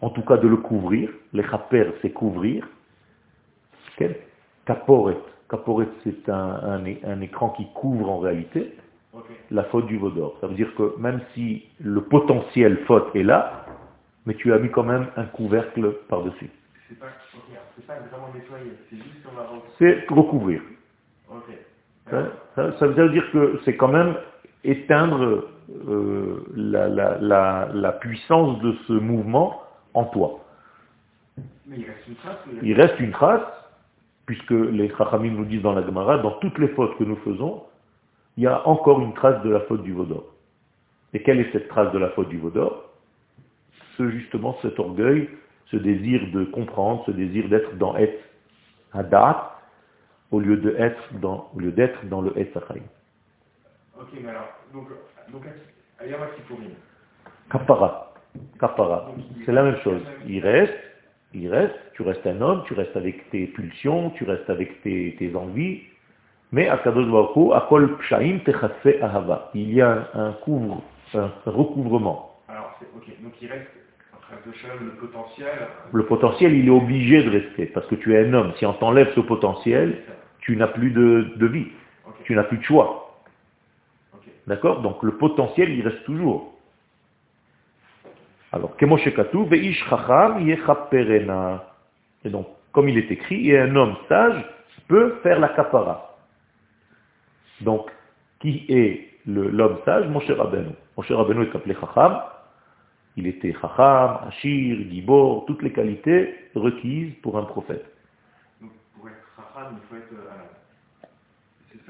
en 0.00 0.10
tout 0.10 0.22
cas 0.22 0.36
de 0.36 0.48
le 0.48 0.56
couvrir. 0.56 1.10
Les 1.32 1.42
chaper, 1.44 1.86
c'est 2.02 2.10
couvrir. 2.10 2.66
Kaporet. 4.66 5.16
Kaporet, 5.48 5.88
c'est 6.02 6.28
un, 6.28 6.82
un, 7.04 7.20
écran 7.20 7.50
qui 7.50 7.66
couvre 7.74 8.10
en 8.10 8.18
réalité 8.18 8.74
la 9.50 9.64
faute 9.64 9.86
du 9.86 9.98
vaudor. 9.98 10.36
Ça 10.40 10.46
veut 10.48 10.54
dire 10.54 10.74
que 10.74 10.94
même 10.98 11.20
si 11.34 11.64
le 11.80 12.00
potentiel 12.02 12.78
faute 12.86 13.14
est 13.14 13.22
là, 13.22 13.66
mais 14.26 14.34
tu 14.34 14.52
as 14.52 14.58
mis 14.58 14.70
quand 14.70 14.82
même 14.82 15.06
un 15.16 15.24
couvercle 15.24 15.92
par-dessus. 16.08 16.50
C'est 16.88 16.98
pas, 16.98 17.06
pas, 17.86 17.94
vraiment 18.10 18.32
nettoyer, 18.34 18.72
c'est 18.90 18.96
juste 18.96 19.22
qu'on 19.24 19.36
va... 19.36 19.48
C'est 19.78 20.06
recouvrir. 20.08 20.62
Ça, 22.10 22.22
ça- 22.56 22.78
ça 22.78 22.86
veut 22.86 23.08
dire 23.10 23.30
que 23.32 23.60
c'est 23.64 23.76
quand 23.76 23.88
même 23.88 24.16
éteindre 24.64 25.44
euh, 25.88 26.44
la, 26.54 26.88
la- 26.88 27.18
la- 27.20 27.68
la 27.72 27.92
puissance 27.92 28.60
de 28.60 28.72
ce 28.86 28.92
mouvement 28.94 29.62
en 29.94 30.04
toi. 30.04 30.40
Mais 31.66 31.76
il 31.78 31.86
reste 31.86 32.06
une 32.08 32.14
trace. 32.16 32.36
Il 32.62 32.74
reste 32.74 33.00
une 33.00 33.10
trace, 33.12 33.46
puisque 34.26 34.50
les 34.50 34.88
Chachamim 34.96 35.32
nous 35.32 35.44
disent 35.44 35.62
dans 35.62 35.72
la 35.72 35.84
Gemara, 35.84 36.18
dans 36.18 36.32
toutes 36.38 36.58
les 36.58 36.68
fautes 36.68 36.96
que 36.98 37.04
nous 37.04 37.16
faisons, 37.16 37.62
il 38.36 38.44
y 38.44 38.46
a 38.46 38.66
encore 38.66 39.00
une 39.00 39.14
trace 39.14 39.42
de 39.42 39.50
la 39.50 39.60
faute 39.60 39.82
du 39.82 39.92
Vaudor. 39.92 40.24
Et 41.12 41.22
quelle 41.22 41.40
est 41.40 41.52
cette 41.52 41.68
trace 41.68 41.92
de 41.92 41.98
la 41.98 42.10
faute 42.10 42.28
du 42.28 42.38
Vaudor? 42.38 42.90
Ce 43.96 44.08
justement, 44.10 44.56
cet 44.62 44.78
orgueil, 44.78 45.30
ce 45.66 45.76
désir 45.76 46.20
de 46.32 46.44
comprendre, 46.44 47.04
ce 47.06 47.12
désir 47.12 47.48
d'être 47.48 47.76
dans 47.76 47.96
Et 47.96 48.18
Hadat, 48.92 49.56
au 50.30 50.40
lieu 50.40 50.56
de 50.56 50.74
être 50.76 51.02
dans, 51.20 51.48
au 51.54 51.60
lieu 51.60 51.70
d'être 51.70 52.04
dans 52.06 52.20
le 52.20 52.36
Et 52.36 52.50
Sachayim. 52.52 52.82
Ok, 54.00 54.08
mais 54.20 54.30
alors, 54.30 54.48
donc, 54.72 54.88
donc 55.32 55.44
Kapara. 57.50 58.13
Kapara. 58.64 59.10
C'est 59.44 59.52
la 59.52 59.62
même 59.62 59.78
chose. 59.82 60.00
Il 60.26 60.40
reste, 60.40 60.72
il 61.34 61.48
reste, 61.48 61.74
tu 61.94 62.02
restes 62.02 62.26
un 62.26 62.40
homme, 62.40 62.62
tu 62.66 62.74
restes 62.74 62.96
avec 62.96 63.28
tes 63.30 63.46
pulsions, 63.46 64.10
tu 64.10 64.24
restes 64.24 64.48
avec 64.48 64.82
tes, 64.82 65.14
tes 65.18 65.36
envies, 65.36 65.82
mais 66.50 66.68
à 66.68 66.74
Akol 66.74 67.96
Pshaim 67.98 68.40
Ahava. 69.02 69.50
Il 69.54 69.72
y 69.72 69.82
a 69.82 70.08
un, 70.14 70.32
couvre, 70.32 70.82
un 71.14 71.30
recouvrement. 71.44 72.38
alors, 72.48 72.74
c'est 72.78 72.86
ok, 72.96 73.22
donc 73.22 73.32
il 73.42 73.48
reste 73.48 73.70
le 74.80 74.90
potentiel. 74.92 75.48
Le 75.92 76.06
potentiel, 76.06 76.54
il 76.54 76.66
est 76.66 76.70
obligé 76.70 77.22
de 77.22 77.30
rester, 77.30 77.66
parce 77.66 77.86
que 77.86 77.94
tu 77.94 78.14
es 78.14 78.26
un 78.26 78.32
homme. 78.32 78.52
Si 78.58 78.64
on 78.64 78.72
t'enlève 78.72 79.12
ce 79.14 79.20
potentiel, 79.20 79.98
tu 80.40 80.56
n'as 80.56 80.68
plus 80.68 80.90
de, 80.90 81.34
de 81.36 81.46
vie, 81.46 81.68
tu 82.24 82.34
n'as 82.34 82.44
plus 82.44 82.58
de 82.58 82.64
choix. 82.64 83.20
D'accord? 84.46 84.80
Donc 84.80 85.02
le 85.02 85.12
potentiel, 85.12 85.70
il 85.70 85.86
reste 85.86 86.04
toujours. 86.04 86.53
Alors, 88.54 88.76
Kemoshe 88.76 89.12
Katu, 89.12 89.46
Veish 89.46 89.84
Chacham 89.88 90.46
Yechaperena. 90.46 91.64
Et 92.24 92.30
donc, 92.30 92.46
comme 92.70 92.88
il 92.88 92.96
est 92.96 93.10
écrit, 93.10 93.50
et 93.50 93.58
un 93.58 93.74
homme 93.74 93.96
sage 94.08 94.44
peut 94.86 95.16
faire 95.24 95.40
la 95.40 95.48
kapara. 95.48 96.16
Donc, 97.62 97.90
qui 98.38 98.64
est 98.68 99.08
l'homme 99.26 99.78
sage? 99.84 100.06
Moshe 100.06 100.30
Rabbeinu. 100.30 100.70
Moshe 100.96 101.10
Rabbeinu 101.10 101.42
est 101.46 101.56
appelé 101.56 101.74
Chacham. 101.80 102.20
Il 103.16 103.26
était 103.26 103.52
Chacham, 103.60 104.20
Ashir, 104.28 104.76
Gibor, 104.88 105.46
toutes 105.46 105.62
les 105.62 105.72
qualités 105.72 106.36
requises 106.54 107.12
pour 107.22 107.36
un 107.36 107.44
prophète. 107.44 107.84
Donc 108.60 108.70
pour 108.96 109.08
être 109.08 109.16
Chacham, 109.34 109.74
il 109.76 109.88
faut 109.88 109.96
être 109.96 110.12
euh, 110.12 110.30
ça. 111.02 111.08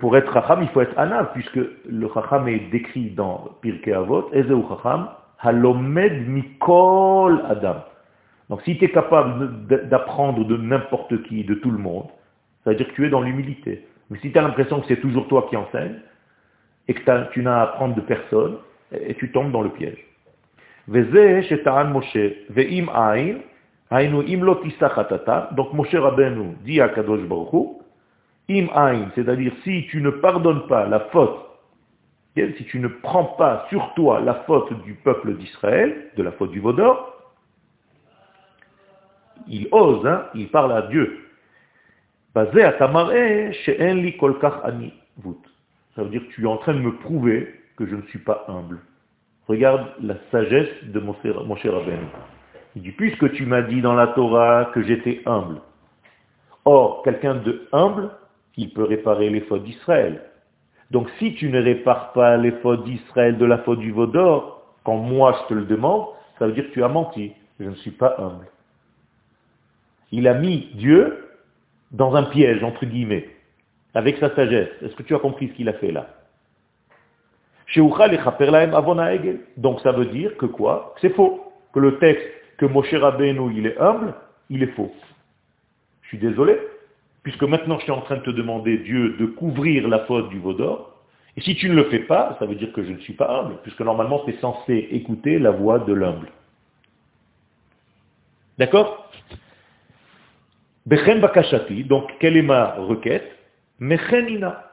Pour 0.00 0.16
être 0.16 0.32
Chacham, 0.32 0.62
il 0.62 0.68
faut 0.68 0.80
être 0.80 0.98
Anav, 0.98 1.32
puisque 1.34 1.56
le 1.56 2.08
Chacham 2.14 2.48
est 2.48 2.70
décrit 2.70 3.10
dans 3.10 3.50
Pirkei 3.60 3.92
Avot, 3.92 4.30
Ezeu 4.32 4.62
Chacham, 4.68 5.08
Halomed 5.44 6.28
Mikol 6.28 7.44
Adam. 7.48 7.84
Donc 8.50 8.62
si 8.62 8.76
tu 8.78 8.84
es 8.84 8.90
capable 8.90 9.66
d'apprendre 9.88 10.44
de 10.44 10.56
n'importe 10.56 11.22
qui, 11.24 11.44
de 11.44 11.54
tout 11.54 11.70
le 11.70 11.78
monde, 11.78 12.06
ça 12.62 12.70
veut 12.70 12.76
dire 12.76 12.88
que 12.88 12.94
tu 12.94 13.06
es 13.06 13.10
dans 13.10 13.20
l'humilité. 13.20 13.86
Mais 14.10 14.18
si 14.18 14.32
tu 14.32 14.38
as 14.38 14.42
l'impression 14.42 14.80
que 14.80 14.86
c'est 14.88 15.00
toujours 15.00 15.28
toi 15.28 15.46
qui 15.48 15.56
enseignes, 15.56 16.00
et 16.88 16.94
que 16.94 17.32
tu 17.32 17.42
n'as 17.42 17.60
à 17.60 17.62
apprendre 17.62 17.94
de 17.94 18.00
personne, 18.02 18.56
et 18.92 19.14
tu 19.14 19.32
tombes 19.32 19.50
dans 19.50 19.62
le 19.62 19.70
piège. 19.70 19.98
Donc 25.52 25.72
Moshe 25.72 25.94
Rabbeinu 25.94 26.56
dit 26.64 26.80
à 26.80 26.88
Kadosh 26.90 27.22
Baruch 27.22 27.52
Hu, 27.52 28.68
Im 28.74 29.10
c'est-à-dire 29.14 29.52
si 29.62 29.86
tu 29.90 30.02
ne 30.02 30.10
pardonnes 30.10 30.66
pas 30.66 30.86
la 30.86 31.00
faute, 31.00 31.53
si 32.34 32.64
tu 32.64 32.80
ne 32.80 32.88
prends 32.88 33.24
pas 33.24 33.66
sur 33.68 33.94
toi 33.94 34.20
la 34.20 34.34
faute 34.46 34.72
du 34.82 34.94
peuple 34.94 35.36
d'Israël, 35.36 36.10
de 36.16 36.22
la 36.22 36.32
faute 36.32 36.50
du 36.50 36.60
Vaudor, 36.60 37.10
il 39.46 39.68
ose, 39.72 40.06
hein, 40.06 40.26
il 40.34 40.48
parle 40.48 40.72
à 40.72 40.82
Dieu. 40.82 41.20
Ça 42.34 42.44
veut 42.44 42.50
dire 46.10 46.26
que 46.26 46.32
tu 46.32 46.42
es 46.42 46.46
en 46.46 46.56
train 46.56 46.74
de 46.74 46.80
me 46.80 46.96
prouver 46.96 47.54
que 47.76 47.86
je 47.86 47.94
ne 47.94 48.02
suis 48.02 48.18
pas 48.18 48.44
humble. 48.48 48.80
Regarde 49.46 49.86
la 50.02 50.16
sagesse 50.32 50.84
de 50.84 50.98
mon 51.00 51.14
cher 51.56 51.72
Rabbeinu. 51.74 52.06
Il 52.76 52.82
dit, 52.82 52.92
puisque 52.92 53.32
tu 53.32 53.46
m'as 53.46 53.62
dit 53.62 53.80
dans 53.80 53.94
la 53.94 54.08
Torah 54.08 54.70
que 54.74 54.82
j'étais 54.82 55.22
humble, 55.26 55.60
Or, 56.64 57.02
quelqu'un 57.02 57.34
de 57.34 57.68
humble, 57.72 58.10
il 58.56 58.72
peut 58.72 58.84
réparer 58.84 59.28
les 59.28 59.42
fautes 59.42 59.64
d'Israël. 59.64 60.22
Donc 60.90 61.08
si 61.18 61.34
tu 61.34 61.48
ne 61.48 61.60
répares 61.60 62.12
pas 62.12 62.36
les 62.36 62.52
fautes 62.52 62.84
d'Israël 62.84 63.38
de 63.38 63.44
la 63.44 63.58
faute 63.58 63.80
du 63.80 63.90
Vaudor, 63.90 64.62
quand 64.84 64.96
moi 64.96 65.36
je 65.42 65.48
te 65.48 65.54
le 65.54 65.64
demande, 65.64 66.06
ça 66.38 66.46
veut 66.46 66.52
dire 66.52 66.66
que 66.68 66.72
tu 66.72 66.84
as 66.84 66.88
menti. 66.88 67.32
Je 67.60 67.68
ne 67.68 67.74
suis 67.76 67.92
pas 67.92 68.16
humble. 68.18 68.46
Il 70.12 70.28
a 70.28 70.34
mis 70.34 70.70
Dieu 70.74 71.28
dans 71.92 72.14
un 72.14 72.24
piège, 72.24 72.62
entre 72.62 72.84
guillemets, 72.84 73.28
avec 73.94 74.18
sa 74.18 74.34
sagesse. 74.34 74.70
Est-ce 74.82 74.94
que 74.94 75.02
tu 75.02 75.14
as 75.14 75.18
compris 75.18 75.48
ce 75.48 75.52
qu'il 75.54 75.68
a 75.68 75.72
fait 75.74 75.92
là? 75.92 76.08
Donc 79.56 79.80
ça 79.80 79.92
veut 79.92 80.06
dire 80.06 80.36
que 80.36 80.46
quoi? 80.46 80.94
C'est 81.00 81.14
faux. 81.14 81.52
Que 81.72 81.80
le 81.80 81.98
texte 81.98 82.26
que 82.58 82.66
Moshe 82.66 82.94
Rabbeinu 82.94 83.52
il 83.54 83.66
est 83.66 83.78
humble, 83.78 84.14
il 84.50 84.62
est 84.62 84.74
faux. 84.76 84.92
Je 86.02 86.08
suis 86.08 86.18
désolé, 86.18 86.58
puisque 87.24 87.42
maintenant 87.42 87.78
je 87.78 87.82
suis 87.82 87.92
en 87.92 88.02
train 88.02 88.18
de 88.18 88.22
te 88.22 88.30
demander, 88.30 88.78
Dieu, 88.78 89.16
de 89.18 89.26
couvrir 89.26 89.88
la 89.88 90.00
faute 90.00 90.28
du 90.28 90.38
Vaudor. 90.38 90.92
Et 91.36 91.40
si 91.40 91.56
tu 91.56 91.68
ne 91.68 91.74
le 91.74 91.84
fais 91.90 92.00
pas, 92.00 92.36
ça 92.38 92.46
veut 92.46 92.54
dire 92.54 92.72
que 92.72 92.84
je 92.84 92.92
ne 92.92 92.98
suis 92.98 93.14
pas 93.14 93.28
humble, 93.28 93.56
puisque 93.64 93.80
normalement 93.80 94.20
tu 94.20 94.30
es 94.30 94.36
censé 94.38 94.88
écouter 94.92 95.40
la 95.40 95.50
voix 95.50 95.80
de 95.80 95.92
l'humble. 95.92 96.30
D'accord? 98.56 99.10
Bechen 100.86 101.20
bakashati, 101.20 101.82
donc 101.82 102.12
quelle 102.20 102.36
est 102.36 102.42
ma 102.42 102.74
requête? 102.74 103.28
Mechenina. 103.80 104.70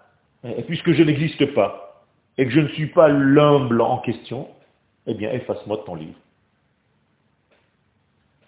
Puisque 0.67 0.91
je 0.91 1.03
n'existe 1.03 1.53
pas, 1.53 2.05
et 2.37 2.45
que 2.45 2.51
je 2.51 2.59
ne 2.59 2.67
suis 2.69 2.87
pas 2.87 3.07
l'humble 3.07 3.81
en 3.81 3.99
question, 3.99 4.47
eh 5.07 5.13
bien 5.13 5.31
efface-moi 5.31 5.77
de 5.77 5.81
ton 5.83 5.95
livre. 5.95 6.19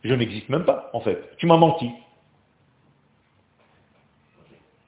Je 0.04 0.14
n'existe 0.14 0.50
même 0.50 0.66
pas, 0.66 0.90
en 0.94 1.00
fait. 1.00 1.36
Tu 1.38 1.48
m'as 1.48 1.58
menti. 1.58 1.90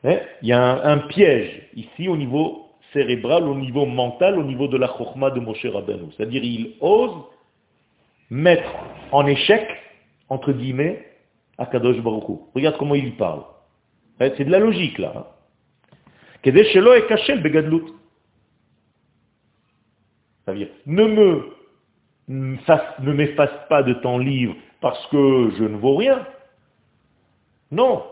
Hein? 0.05 0.19
Il 0.41 0.49
y 0.49 0.53
a 0.53 0.61
un, 0.87 0.99
piège 0.99 1.69
ici 1.75 2.07
au 2.07 2.15
niveau 2.15 2.69
cérébral, 2.93 3.43
au 3.43 3.55
niveau 3.55 3.85
mental, 3.85 4.37
au 4.37 4.43
niveau 4.43 4.67
de 4.67 4.77
la 4.77 4.87
chokma 4.87 5.31
de 5.31 5.39
Moshe 5.39 5.65
Rabbeinu. 5.65 6.11
C'est-à-dire 6.15 6.43
il 6.43 6.75
ose 6.79 7.23
mettre 8.29 8.69
en 9.11 9.25
échec, 9.25 9.67
entre 10.29 10.51
guillemets, 10.53 11.03
Akadosh 11.57 11.97
Baruch 12.01 12.29
Hu. 12.29 12.33
Regarde 12.53 12.77
comment 12.77 12.95
il 12.95 13.15
parle. 13.17 13.43
Hein, 14.19 14.29
C'est 14.37 14.45
de 14.45 14.51
la 14.51 14.59
logique 14.59 14.99
là. 14.99 15.13
hein. 15.15 15.25
C'est-à-dire, 20.45 20.67
ne 20.85 21.05
me 21.05 21.55
ne 22.27 23.13
m'efface 23.13 23.67
pas 23.69 23.83
de 23.83 23.93
ton 23.93 24.19
livre 24.19 24.55
parce 24.81 25.03
que 25.07 25.51
je 25.57 25.63
ne 25.63 25.77
vaux 25.77 25.95
rien. 25.95 26.25
Non, 27.71 28.03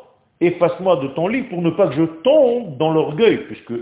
efface-moi 0.41 0.97
de 0.97 1.07
ton 1.09 1.27
livre 1.27 1.49
pour 1.49 1.61
ne 1.61 1.69
pas 1.69 1.87
que 1.87 1.95
je 1.95 2.03
tombe 2.23 2.77
dans 2.77 2.91
l'orgueil, 2.91 3.45
puisque 3.47 3.73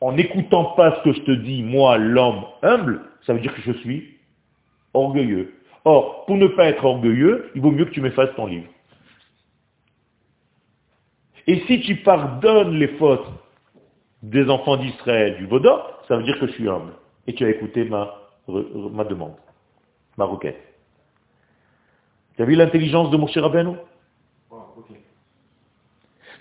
en 0.00 0.12
n'écoutant 0.12 0.64
pas 0.76 0.96
ce 0.96 1.02
que 1.04 1.12
je 1.12 1.20
te 1.22 1.30
dis, 1.30 1.62
moi, 1.62 1.96
l'homme 1.96 2.44
humble, 2.62 3.00
ça 3.26 3.32
veut 3.32 3.40
dire 3.40 3.54
que 3.54 3.62
je 3.62 3.72
suis 3.72 4.18
orgueilleux. 4.92 5.54
Or, 5.84 6.24
pour 6.26 6.36
ne 6.36 6.46
pas 6.46 6.66
être 6.66 6.84
orgueilleux, 6.84 7.50
il 7.54 7.60
vaut 7.60 7.70
mieux 7.70 7.84
que 7.84 7.90
tu 7.90 8.00
m'effaces 8.00 8.34
ton 8.36 8.46
livre. 8.46 8.68
Et 11.46 11.60
si 11.66 11.80
tu 11.80 11.96
pardonnes 11.96 12.78
les 12.78 12.88
fautes 12.96 13.26
des 14.22 14.48
enfants 14.48 14.76
d'Israël 14.76 15.36
du 15.36 15.46
Vaudor, 15.46 16.02
ça 16.08 16.16
veut 16.16 16.22
dire 16.22 16.38
que 16.38 16.46
je 16.46 16.52
suis 16.52 16.68
humble. 16.68 16.92
Et 17.26 17.34
tu 17.34 17.44
as 17.44 17.50
écouté 17.50 17.84
ma, 17.84 18.14
demande, 18.48 19.34
ma 20.16 20.24
requête. 20.24 20.60
Tu 22.36 22.42
as 22.42 22.46
vu 22.46 22.54
l'intelligence 22.54 23.10
de 23.10 23.16
Moshe 23.16 23.36
Rabbeinu 23.36 23.72
Wow, 23.72 23.76
ok. 23.76 23.93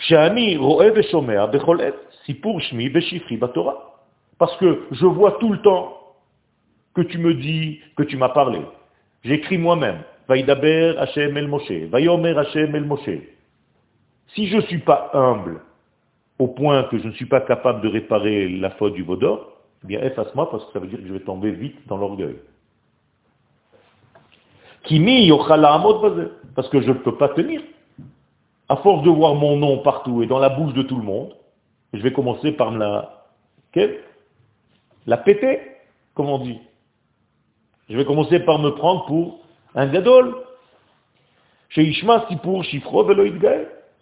שאני 0.02 0.56
רואה 0.56 0.88
ושומע 0.94 1.46
בכל 1.46 1.80
עת 1.80 1.94
סיפור 2.24 2.60
שמי 2.60 2.88
ושפחי 2.94 3.36
בתורה. 3.36 3.74
Parce 4.38 4.56
que 4.56 4.86
je 4.92 5.06
vois 5.06 5.32
tout 5.40 5.52
le 5.52 5.60
temps 5.60 5.98
que 6.94 7.02
tu 7.02 7.18
me 7.18 7.34
dis, 7.34 7.80
que 7.96 8.04
tu 8.04 8.16
m'as 8.16 8.28
parlé. 8.28 8.60
J'écris 9.24 9.58
moi-même. 9.58 10.00
Vaïdaber 10.28 10.94
Hashem 10.98 11.36
el 11.36 11.48
Moshe. 11.48 11.88
Vayomer 11.90 12.38
Hashem 12.38 12.74
el 12.74 12.84
Moshe. 12.84 13.18
Si 14.34 14.46
je 14.46 14.56
ne 14.56 14.62
suis 14.62 14.78
pas 14.78 15.10
humble, 15.12 15.60
au 16.38 16.48
point 16.48 16.84
que 16.84 16.98
je 16.98 17.06
ne 17.08 17.12
suis 17.12 17.26
pas 17.26 17.40
capable 17.40 17.80
de 17.80 17.88
réparer 17.88 18.48
la 18.48 18.70
faute 18.70 18.94
du 18.94 19.02
Vaudor, 19.02 19.52
eh 19.82 19.86
bien 19.86 20.00
efface-moi 20.02 20.50
parce 20.50 20.64
que 20.66 20.72
ça 20.72 20.78
veut 20.78 20.86
dire 20.86 21.00
que 21.00 21.06
je 21.06 21.12
vais 21.12 21.20
tomber 21.20 21.50
vite 21.50 21.78
dans 21.88 21.96
l'orgueil. 21.96 22.36
Kimi 24.84 25.26
yochal 25.26 25.64
ha'amod 25.64 26.00
bazeh. 26.02 26.28
Parce 26.54 26.68
que 26.68 26.80
je 26.80 26.88
ne 26.88 26.94
peux 26.94 27.16
pas 27.16 27.30
tenir. 27.30 27.60
À 28.69 28.77
force 28.77 29.03
de 29.03 29.09
voir 29.09 29.35
mon 29.35 29.57
nom 29.57 29.79
partout 29.79 30.23
et 30.23 30.27
dans 30.27 30.39
la 30.39 30.49
bouche 30.49 30.73
de 30.73 30.83
tout 30.83 30.97
le 30.97 31.03
monde, 31.03 31.35
je 31.93 32.01
vais 32.01 32.13
commencer 32.13 32.51
par 32.53 32.71
me 32.71 32.79
la, 32.79 33.27
la 35.05 35.17
péter, 35.17 35.59
comme 36.13 36.29
on 36.29 36.39
dit. 36.39 36.59
Je 37.89 37.97
vais 37.97 38.05
commencer 38.05 38.39
par 38.39 38.59
me 38.59 38.71
prendre 38.71 39.05
pour 39.05 39.39
un 39.75 39.87
gadol. 39.87 40.35
Chez 41.69 41.83
Ishma 41.83 42.27
pour 42.41 42.63
Shifro 42.63 43.05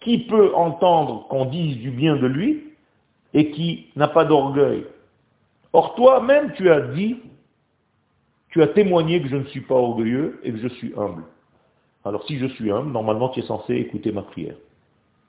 Qui 0.00 0.18
peut 0.26 0.54
entendre 0.54 1.26
qu'on 1.28 1.46
dise 1.46 1.78
du 1.78 1.90
bien 1.90 2.16
de 2.16 2.26
lui 2.26 2.64
et 3.34 3.50
qui 3.50 3.88
n'a 3.96 4.08
pas 4.08 4.24
d'orgueil? 4.24 4.86
Or 5.72 5.94
toi-même, 5.94 6.52
tu 6.52 6.70
as 6.70 6.80
dit, 6.80 7.16
tu 8.50 8.62
as 8.62 8.68
témoigné 8.68 9.22
que 9.22 9.28
je 9.28 9.36
ne 9.36 9.44
suis 9.44 9.62
pas 9.62 9.74
orgueilleux 9.74 10.40
et 10.44 10.52
que 10.52 10.58
je 10.58 10.68
suis 10.68 10.92
humble. 10.96 11.24
Alors 12.04 12.24
si 12.26 12.38
je 12.38 12.46
suis 12.46 12.70
humble, 12.70 12.90
normalement 12.90 13.28
tu 13.28 13.40
es 13.40 13.42
censé 13.44 13.74
écouter 13.74 14.12
ma 14.12 14.22
prière. 14.22 14.56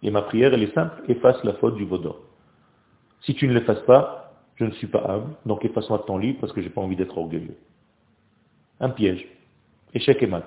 Et 0.01 0.11
ma 0.11 0.21
prière, 0.21 0.53
elle 0.53 0.63
est 0.63 0.73
simple, 0.73 1.01
efface 1.07 1.41
la 1.43 1.53
faute 1.53 1.75
du 1.75 1.85
vaudor. 1.85 2.17
Si 3.21 3.35
tu 3.35 3.47
ne 3.47 3.53
l'effaces 3.53 3.83
pas, 3.83 4.33
je 4.55 4.65
ne 4.65 4.71
suis 4.71 4.87
pas 4.87 5.03
humble, 5.07 5.35
donc 5.45 5.63
efface-moi 5.63 5.99
de 5.99 6.03
ton 6.03 6.17
livre 6.17 6.39
parce 6.41 6.51
que 6.51 6.61
je 6.61 6.67
n'ai 6.67 6.73
pas 6.73 6.81
envie 6.81 6.95
d'être 6.95 7.17
orgueilleux. 7.17 7.57
Un 8.79 8.89
piège. 8.89 9.25
Échec 9.93 10.21
et 10.21 10.27
mat. 10.27 10.45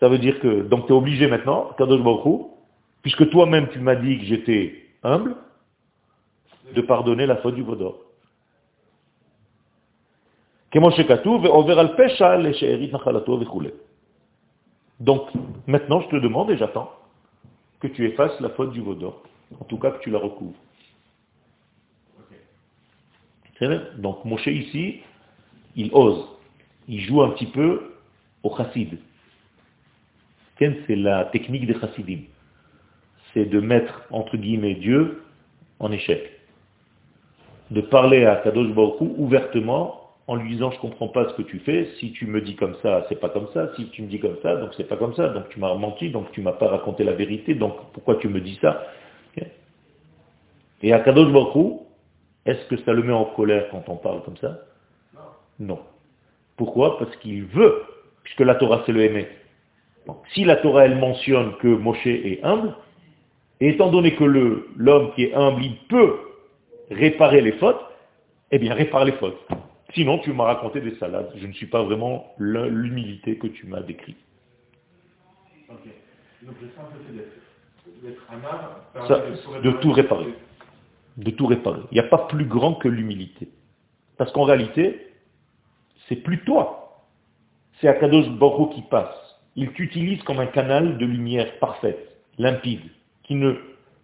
Ça 0.00 0.08
veut 0.08 0.18
dire 0.18 0.40
que, 0.40 0.62
donc 0.62 0.86
tu 0.86 0.92
es 0.92 0.96
obligé 0.96 1.26
maintenant, 1.26 1.70
puisque 3.02 3.30
toi-même 3.30 3.68
tu 3.68 3.80
m'as 3.80 3.96
dit 3.96 4.18
que 4.18 4.24
j'étais 4.24 4.82
humble, 5.02 5.36
de 6.74 6.80
pardonner 6.80 7.26
la 7.26 7.36
faute 7.36 7.54
du 7.54 7.62
vaudor. 7.62 7.98
Donc, 15.00 15.28
maintenant, 15.66 16.00
je 16.00 16.08
te 16.08 16.16
demande 16.16 16.50
et 16.50 16.56
j'attends 16.56 16.90
que 17.80 17.88
tu 17.88 18.06
effaces 18.06 18.40
la 18.40 18.50
faute 18.50 18.72
du 18.72 18.80
vaudor. 18.80 19.22
En 19.60 19.64
tout 19.64 19.76
cas, 19.76 19.90
que 19.90 20.02
tu 20.02 20.10
la 20.10 20.18
recouvres. 20.18 20.56
Donc, 23.98 24.24
Moshe 24.24 24.46
ici, 24.46 25.02
il 25.76 25.90
ose. 25.92 26.26
Il 26.88 27.00
joue 27.00 27.22
un 27.22 27.30
petit 27.30 27.46
peu 27.46 27.92
au 28.42 28.56
chassid. 28.56 28.98
C'est 30.58 30.96
la 30.96 31.24
technique 31.26 31.66
des 31.66 31.78
chassidim. 31.78 32.22
C'est 33.34 33.46
de 33.46 33.60
mettre, 33.60 34.02
entre 34.10 34.36
guillemets, 34.36 34.74
Dieu 34.74 35.22
en 35.78 35.90
échec. 35.92 36.30
De 37.70 37.80
parler 37.80 38.24
à 38.26 38.36
Kadosh 38.36 38.72
Baruch 38.72 39.00
ouvertement 39.00 39.98
en 40.28 40.36
lui 40.36 40.50
disant 40.50 40.70
je 40.70 40.78
comprends 40.78 41.08
pas 41.08 41.28
ce 41.28 41.34
que 41.34 41.42
tu 41.42 41.58
fais, 41.60 41.88
si 41.98 42.12
tu 42.12 42.26
me 42.26 42.40
dis 42.40 42.54
comme 42.54 42.76
ça, 42.82 43.04
c'est 43.08 43.18
pas 43.18 43.28
comme 43.28 43.48
ça, 43.52 43.70
si 43.76 43.88
tu 43.88 44.02
me 44.02 44.06
dis 44.06 44.20
comme 44.20 44.36
ça, 44.42 44.56
donc 44.56 44.70
c'est 44.76 44.88
pas 44.88 44.96
comme 44.96 45.14
ça, 45.14 45.28
donc 45.28 45.48
tu 45.48 45.58
m'as 45.58 45.74
menti, 45.74 46.10
donc 46.10 46.30
tu 46.32 46.42
m'as 46.42 46.52
pas 46.52 46.68
raconté 46.68 47.02
la 47.02 47.12
vérité, 47.12 47.54
donc 47.54 47.74
pourquoi 47.92 48.16
tu 48.16 48.28
me 48.28 48.40
dis 48.40 48.58
ça? 48.60 48.86
Et 50.84 50.92
à 50.92 51.00
Kadosh 51.00 51.32
Baruch 51.32 51.82
est-ce 52.44 52.64
que 52.66 52.76
ça 52.78 52.92
le 52.92 53.02
met 53.02 53.12
en 53.12 53.24
colère 53.24 53.68
quand 53.70 53.84
on 53.88 53.96
parle 53.96 54.22
comme 54.24 54.36
ça? 54.38 54.58
Non. 55.58 55.78
Pourquoi? 56.56 56.98
Parce 56.98 57.14
qu'il 57.16 57.44
veut, 57.44 57.82
puisque 58.24 58.40
la 58.40 58.56
Torah 58.56 58.82
c'est 58.84 58.92
le 58.92 59.02
aimer. 59.02 59.28
si 60.34 60.44
la 60.44 60.56
Torah 60.56 60.86
elle 60.86 60.98
mentionne 60.98 61.54
que 61.58 61.68
Moshe 61.68 62.06
est 62.06 62.42
humble, 62.42 62.74
et 63.62 63.68
étant 63.68 63.92
donné 63.92 64.16
que 64.16 64.24
l'homme 64.24 65.12
qui 65.14 65.22
est 65.22 65.34
humble, 65.34 65.62
il 65.62 65.76
peut 65.86 66.16
réparer 66.90 67.40
les 67.40 67.52
fautes, 67.52 67.80
eh 68.50 68.58
bien 68.58 68.74
répare 68.74 69.04
les 69.04 69.12
fautes. 69.12 69.38
Sinon, 69.94 70.18
tu 70.18 70.32
m'as 70.32 70.46
raconté 70.46 70.80
des 70.80 70.96
salades. 70.96 71.30
Je 71.36 71.46
ne 71.46 71.52
suis 71.52 71.66
pas 71.66 71.84
vraiment 71.84 72.34
l'humilité 72.38 73.38
que 73.38 73.46
tu 73.46 73.68
m'as 73.68 73.82
décrit. 73.82 74.16
Donc 75.68 75.78
le 76.60 76.68
simple 76.74 76.96
fait 77.06 77.14
d'être 78.02 78.22
un 78.32 79.60
de, 79.60 79.62
de 79.62 79.70
tout 79.76 79.92
réparer. 79.92 80.34
De 81.18 81.30
tout 81.30 81.46
réparer. 81.46 81.82
Il 81.92 81.94
n'y 81.94 82.00
a 82.00 82.08
pas 82.08 82.26
plus 82.26 82.46
grand 82.46 82.74
que 82.74 82.88
l'humilité. 82.88 83.48
Parce 84.18 84.32
qu'en 84.32 84.42
réalité, 84.42 85.06
c'est 86.08 86.16
plus 86.16 86.42
toi. 86.42 87.06
C'est 87.80 87.86
Akadosh 87.86 88.28
Baruch 88.28 88.74
qui 88.74 88.82
passe. 88.82 89.14
Il 89.54 89.70
t'utilise 89.70 90.20
comme 90.24 90.40
un 90.40 90.46
canal 90.46 90.98
de 90.98 91.06
lumière 91.06 91.60
parfaite, 91.60 92.08
limpide, 92.38 92.90
qui 93.24 93.34
ne 93.34 93.54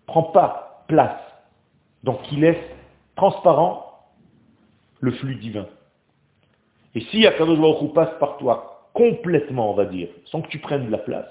prend 0.07 0.25
pas 0.25 0.85
place. 0.89 1.21
Donc 2.05 2.23
qui 2.23 2.37
laisse 2.37 2.57
transparent 3.17 4.09
le 5.01 5.13
flux 5.13 5.35
divin. 5.37 5.67
Et 6.95 7.01
si 7.11 7.27
Akadosh 7.27 7.59
Baruch 7.59 7.93
passe 7.93 8.19
par 8.19 8.39
toi 8.39 8.89
complètement, 8.95 9.71
on 9.71 9.75
va 9.75 9.85
dire, 9.85 10.09
sans 10.27 10.41
que 10.41 10.49
tu 10.49 10.59
prennes 10.59 10.87
de 10.87 10.91
la 10.91 10.99
place, 10.99 11.29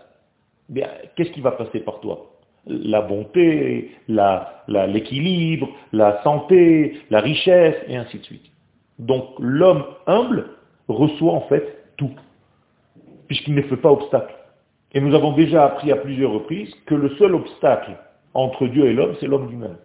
bien, 0.70 0.88
qu'est-ce 1.16 1.32
qui 1.32 1.42
va 1.42 1.52
passer 1.52 1.80
par 1.80 2.00
toi? 2.00 2.30
La 2.66 3.02
bonté, 3.02 3.96
l'équilibre, 4.08 5.70
la 5.92 6.22
santé, 6.24 7.00
la 7.10 7.20
richesse, 7.22 7.76
et 7.88 7.96
ainsi 7.96 8.20
de 8.20 8.24
suite. 8.24 8.52
Donc 9.00 9.26
l'homme 9.40 9.86
humble 10.06 10.50
reçoit 10.88 11.34
en 11.34 11.42
fait 11.42 11.94
tout, 11.98 12.14
puisqu'il 13.28 13.56
ne 13.56 13.62
fait 13.64 13.78
pas 13.78 13.92
obstacle. 13.92 14.34
Et 14.98 15.00
nous 15.00 15.14
avons 15.14 15.34
déjà 15.34 15.64
appris 15.64 15.92
à 15.92 15.96
plusieurs 15.98 16.32
reprises 16.32 16.74
que 16.88 16.96
le 16.96 17.10
seul 17.18 17.36
obstacle 17.36 17.96
entre 18.34 18.66
Dieu 18.66 18.88
et 18.88 18.94
l'homme, 18.94 19.16
c'est 19.20 19.28
l'homme 19.28 19.48
lui-même. 19.48 19.78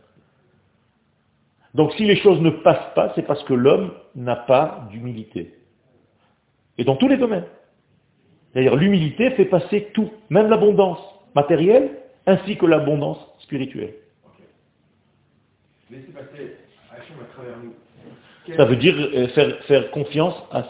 Donc 1.74 1.92
si 1.98 2.06
les 2.06 2.16
choses 2.16 2.40
ne 2.40 2.48
passent 2.48 2.94
pas, 2.94 3.12
c'est 3.14 3.26
parce 3.26 3.44
que 3.44 3.52
l'homme 3.52 3.92
n'a 4.14 4.36
pas 4.36 4.88
d'humilité. 4.90 5.52
Et 6.78 6.84
dans 6.84 6.96
tous 6.96 7.08
les 7.08 7.18
domaines. 7.18 7.44
D'ailleurs, 8.54 8.76
l'humilité 8.76 9.32
fait 9.32 9.44
passer 9.44 9.90
tout, 9.92 10.10
même 10.30 10.48
l'abondance 10.48 11.00
matérielle, 11.34 11.90
ainsi 12.24 12.56
que 12.56 12.64
l'abondance 12.64 13.18
spirituelle. 13.40 13.92
Ça 18.56 18.64
veut 18.64 18.76
dire 18.76 18.94
euh, 18.96 19.28
faire, 19.66 19.90
confiance 19.90 20.42
à, 20.50 20.60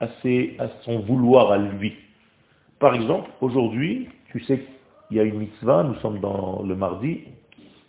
à, 0.00 0.06
à 0.06 0.68
son 0.82 0.98
vouloir 0.98 1.52
à 1.52 1.58
lui. 1.58 1.94
Par 2.82 2.96
exemple, 2.96 3.30
aujourd'hui, 3.40 4.08
tu 4.32 4.40
sais 4.40 4.58
qu'il 5.06 5.16
y 5.16 5.20
a 5.20 5.22
une 5.22 5.38
mitzvah, 5.38 5.84
nous 5.84 5.94
sommes 6.00 6.18
dans 6.18 6.64
le 6.66 6.74
mardi, 6.74 7.20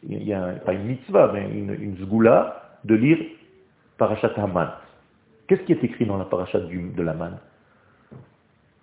il 0.07 0.21
y 0.21 0.31
a 0.31 0.49
pas 0.63 0.73
une 0.73 0.83
mitzvah, 0.83 1.31
mais 1.33 1.49
une, 1.49 1.97
zgoula 1.97 2.77
de 2.83 2.93
lire 2.93 3.17
Parashat 3.97 4.33
Haman. 4.37 4.69
Qu'est-ce 5.47 5.63
qui 5.63 5.71
est 5.71 5.83
écrit 5.83 6.05
dans 6.05 6.17
la 6.17 6.25
paracha 6.25 6.59
de 6.59 7.01
la 7.01 7.15
manne? 7.15 7.39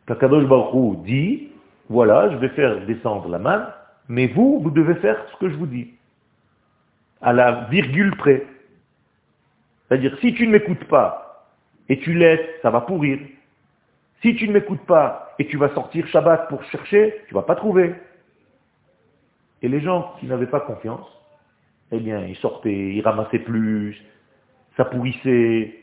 Kakadosh 0.08 0.46
Baruch 0.46 1.00
dit, 1.04 1.50
voilà, 1.88 2.28
je 2.32 2.38
vais 2.38 2.48
faire 2.48 2.84
descendre 2.86 3.28
la 3.28 3.38
manne, 3.38 3.68
mais 4.08 4.26
vous, 4.26 4.58
vous 4.58 4.70
devez 4.72 4.96
faire 4.96 5.16
ce 5.30 5.36
que 5.36 5.48
je 5.48 5.54
vous 5.54 5.66
dis. 5.66 5.92
À 7.20 7.32
la 7.32 7.68
virgule 7.70 8.16
près. 8.16 8.48
C'est-à-dire, 9.86 10.18
si 10.20 10.34
tu 10.34 10.48
ne 10.48 10.52
m'écoutes 10.54 10.86
pas, 10.86 11.46
et 11.88 12.00
tu 12.00 12.14
laisses, 12.14 12.40
ça 12.62 12.70
va 12.70 12.80
pourrir. 12.80 13.20
Si 14.22 14.34
tu 14.34 14.48
ne 14.48 14.54
m'écoutes 14.54 14.84
pas, 14.86 15.29
et 15.40 15.46
tu 15.46 15.56
vas 15.56 15.70
sortir 15.70 16.06
Shabbat 16.08 16.50
pour 16.50 16.62
chercher, 16.64 17.14
tu 17.26 17.34
ne 17.34 17.40
vas 17.40 17.46
pas 17.46 17.54
trouver. 17.54 17.94
Et 19.62 19.68
les 19.68 19.80
gens 19.80 20.12
qui 20.20 20.26
n'avaient 20.26 20.46
pas 20.46 20.60
confiance, 20.60 21.06
eh 21.92 21.98
bien, 21.98 22.26
ils 22.26 22.36
sortaient, 22.36 22.92
ils 22.94 23.00
ramassaient 23.00 23.38
plus, 23.38 23.96
ça 24.76 24.84
pourrissait, 24.84 25.82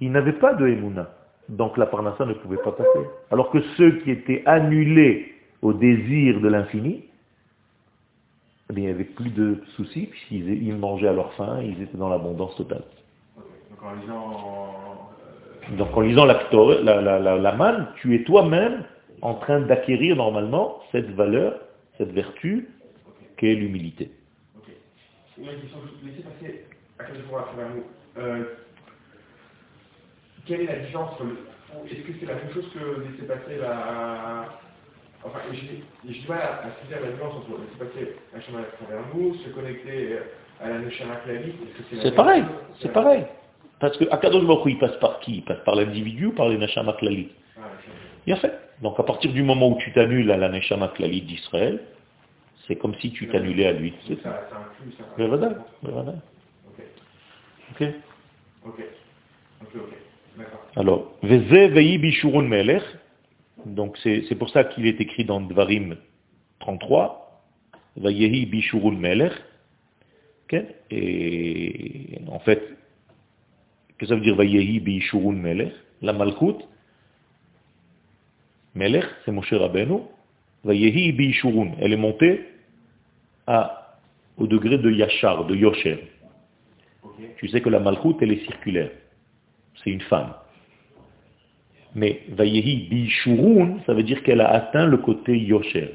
ils 0.00 0.10
n'avaient 0.10 0.32
pas 0.32 0.54
de 0.54 0.66
Emouna. 0.66 1.10
Donc 1.50 1.76
la 1.76 1.84
parnassa 1.84 2.24
ne 2.24 2.32
pouvait 2.32 2.56
pas 2.56 2.72
passer. 2.72 3.06
Alors 3.30 3.50
que 3.50 3.60
ceux 3.76 3.98
qui 3.98 4.10
étaient 4.12 4.42
annulés 4.46 5.34
au 5.60 5.74
désir 5.74 6.40
de 6.40 6.48
l'infini, 6.48 7.04
eh 8.70 8.74
il 8.74 8.80
n'y 8.82 8.88
avait 8.88 9.04
plus 9.04 9.30
de 9.30 9.62
soucis, 9.76 10.06
puisqu'ils 10.06 10.74
mangeaient 10.74 11.08
à 11.08 11.12
leur 11.12 11.34
faim, 11.34 11.60
ils 11.62 11.82
étaient 11.82 11.98
dans 11.98 12.08
l'abondance 12.08 12.56
totale. 12.56 12.84
Euh, 15.72 16.82
la, 16.82 17.38
la, 17.38 17.52
manne, 17.52 17.88
tu 17.96 18.14
es 18.14 18.24
toi-même 18.24 18.84
en 19.22 19.34
train 19.34 19.60
d'acquérir 19.60 20.16
normalement 20.16 20.80
cette 20.92 21.10
valeur, 21.10 21.60
cette 21.96 22.12
vertu, 22.12 22.68
qu'est 23.36 23.54
l'humilité 23.54 24.10
quelle 30.46 30.62
est 30.62 30.66
la 30.66 30.78
différence 30.78 31.12
Est-ce 31.90 32.00
que 32.00 32.12
c'est 32.18 32.26
la 32.26 32.34
même 32.34 32.52
chose 32.52 32.68
que 32.72 33.02
laisser 33.02 33.26
passer 33.26 33.58
la... 33.60 34.46
Enfin, 35.24 35.40
je, 35.52 36.10
je 36.10 36.26
dois 36.26 36.36
à 36.36 36.70
saisir 36.80 37.00
la 37.02 37.10
différence 37.10 37.36
entre 37.36 37.60
laisser 37.60 37.78
passer 37.78 38.16
un 38.34 38.40
chemin 38.40 38.60
à 38.60 38.76
travers 38.76 39.04
nous, 39.14 39.34
se 39.34 39.48
connecter 39.50 40.18
à 40.60 40.68
la 40.70 40.78
Neshama 40.78 41.16
Klalite, 41.16 41.56
est-ce 41.62 41.96
que 41.96 42.02
c'est 42.02 42.14
pareil, 42.14 42.44
c'est 42.80 42.92
pareil. 42.92 43.24
Parce 43.80 43.96
que 43.96 44.04
Akadosh 44.10 44.44
Baruch 44.44 44.66
il 44.66 44.78
passe 44.78 44.96
par 45.00 45.20
qui? 45.20 45.36
Il 45.36 45.42
passe 45.42 45.62
par 45.64 45.76
l'individu 45.76 46.26
ou 46.26 46.32
par 46.32 46.48
les 46.48 46.58
Neshama 46.58 46.94
Klalite 46.94 47.30
ah, 47.56 47.62
Il 48.26 48.32
a 48.32 48.36
fait. 48.36 48.52
Donc 48.82 48.98
à 48.98 49.02
partir 49.02 49.32
du 49.32 49.42
moment 49.42 49.70
où 49.70 49.78
tu 49.78 49.92
t'annules 49.92 50.30
à 50.30 50.36
la 50.36 50.48
Neshama 50.48 50.88
Klalite 50.88 51.26
d'Israël, 51.26 51.80
c'est 52.66 52.76
comme 52.76 52.94
si 52.96 53.12
tu 53.12 53.28
t'annulais 53.28 53.66
à 53.66 53.72
lui. 53.72 53.94
C'est 54.06 54.20
ça. 54.22 54.48
C'est 55.16 55.24
un 55.24 55.28
Ok. 56.70 56.84
Ok. 57.80 57.88
Ok. 58.66 59.74
Ok. 59.74 59.74
Alors, 60.76 61.12
Veze 61.22 61.70
Veyi 61.72 61.98
Bishurun 61.98 62.42
Melech, 62.42 62.82
donc 63.66 63.98
c'est 64.02 64.34
pour 64.38 64.50
ça 64.50 64.64
qu'il 64.64 64.86
est 64.86 65.00
écrit 65.00 65.24
dans 65.24 65.40
Dvarim 65.40 65.96
33, 66.60 67.42
Vayehi 67.96 68.46
Bishurun 68.46 68.96
Melech, 68.96 69.32
et 70.90 72.20
en 72.28 72.38
fait, 72.38 72.62
qu'est-ce 73.98 74.10
que 74.10 74.14
ça 74.14 74.14
veut 74.14 74.20
dire 74.20 74.36
Vayehi 74.36 74.80
Bishurun 74.80 75.34
Melech 75.34 75.72
La 76.02 76.12
Malchut, 76.12 76.64
Melech, 78.74 79.04
c'est 79.24 79.32
Moshe 79.32 79.52
Rabbeinu, 79.52 80.00
Vayehi 80.64 81.12
Bishurun, 81.12 81.72
elle 81.80 81.92
est 81.92 81.96
montée 81.96 82.44
à, 83.46 83.98
au 84.36 84.46
degré 84.46 84.78
de 84.78 84.90
Yachar, 84.90 85.46
de 85.46 85.56
Yosher. 85.56 85.98
Tu 87.38 87.48
sais 87.48 87.60
que 87.60 87.68
la 87.68 87.80
Malchut, 87.80 88.14
elle 88.20 88.32
est 88.32 88.44
circulaire. 88.44 88.90
C'est 89.82 89.90
une 89.90 90.00
femme. 90.02 90.34
Mais 91.94 92.22
Vayehi 92.28 92.88
Bishurun, 92.88 93.78
ça 93.86 93.94
veut 93.94 94.02
dire 94.02 94.22
qu'elle 94.22 94.40
a 94.40 94.50
atteint 94.50 94.86
le 94.86 94.98
côté 94.98 95.36
Yosher. 95.36 95.94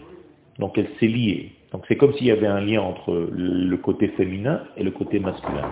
Donc 0.60 0.78
elle 0.78 0.90
s'est 1.00 1.08
liée. 1.08 1.52
Donc 1.72 1.86
c'est 1.88 1.96
comme 1.96 2.14
s'il 2.14 2.28
y 2.28 2.32
avait 2.32 2.48
un 2.48 2.62
lien 2.62 2.82
entre 2.82 3.30
le 3.32 3.78
côté 3.78 4.10
féminin 4.10 4.64
et 4.78 4.84
le 4.84 4.92
côté 4.92 5.20
masculin. 5.20 5.72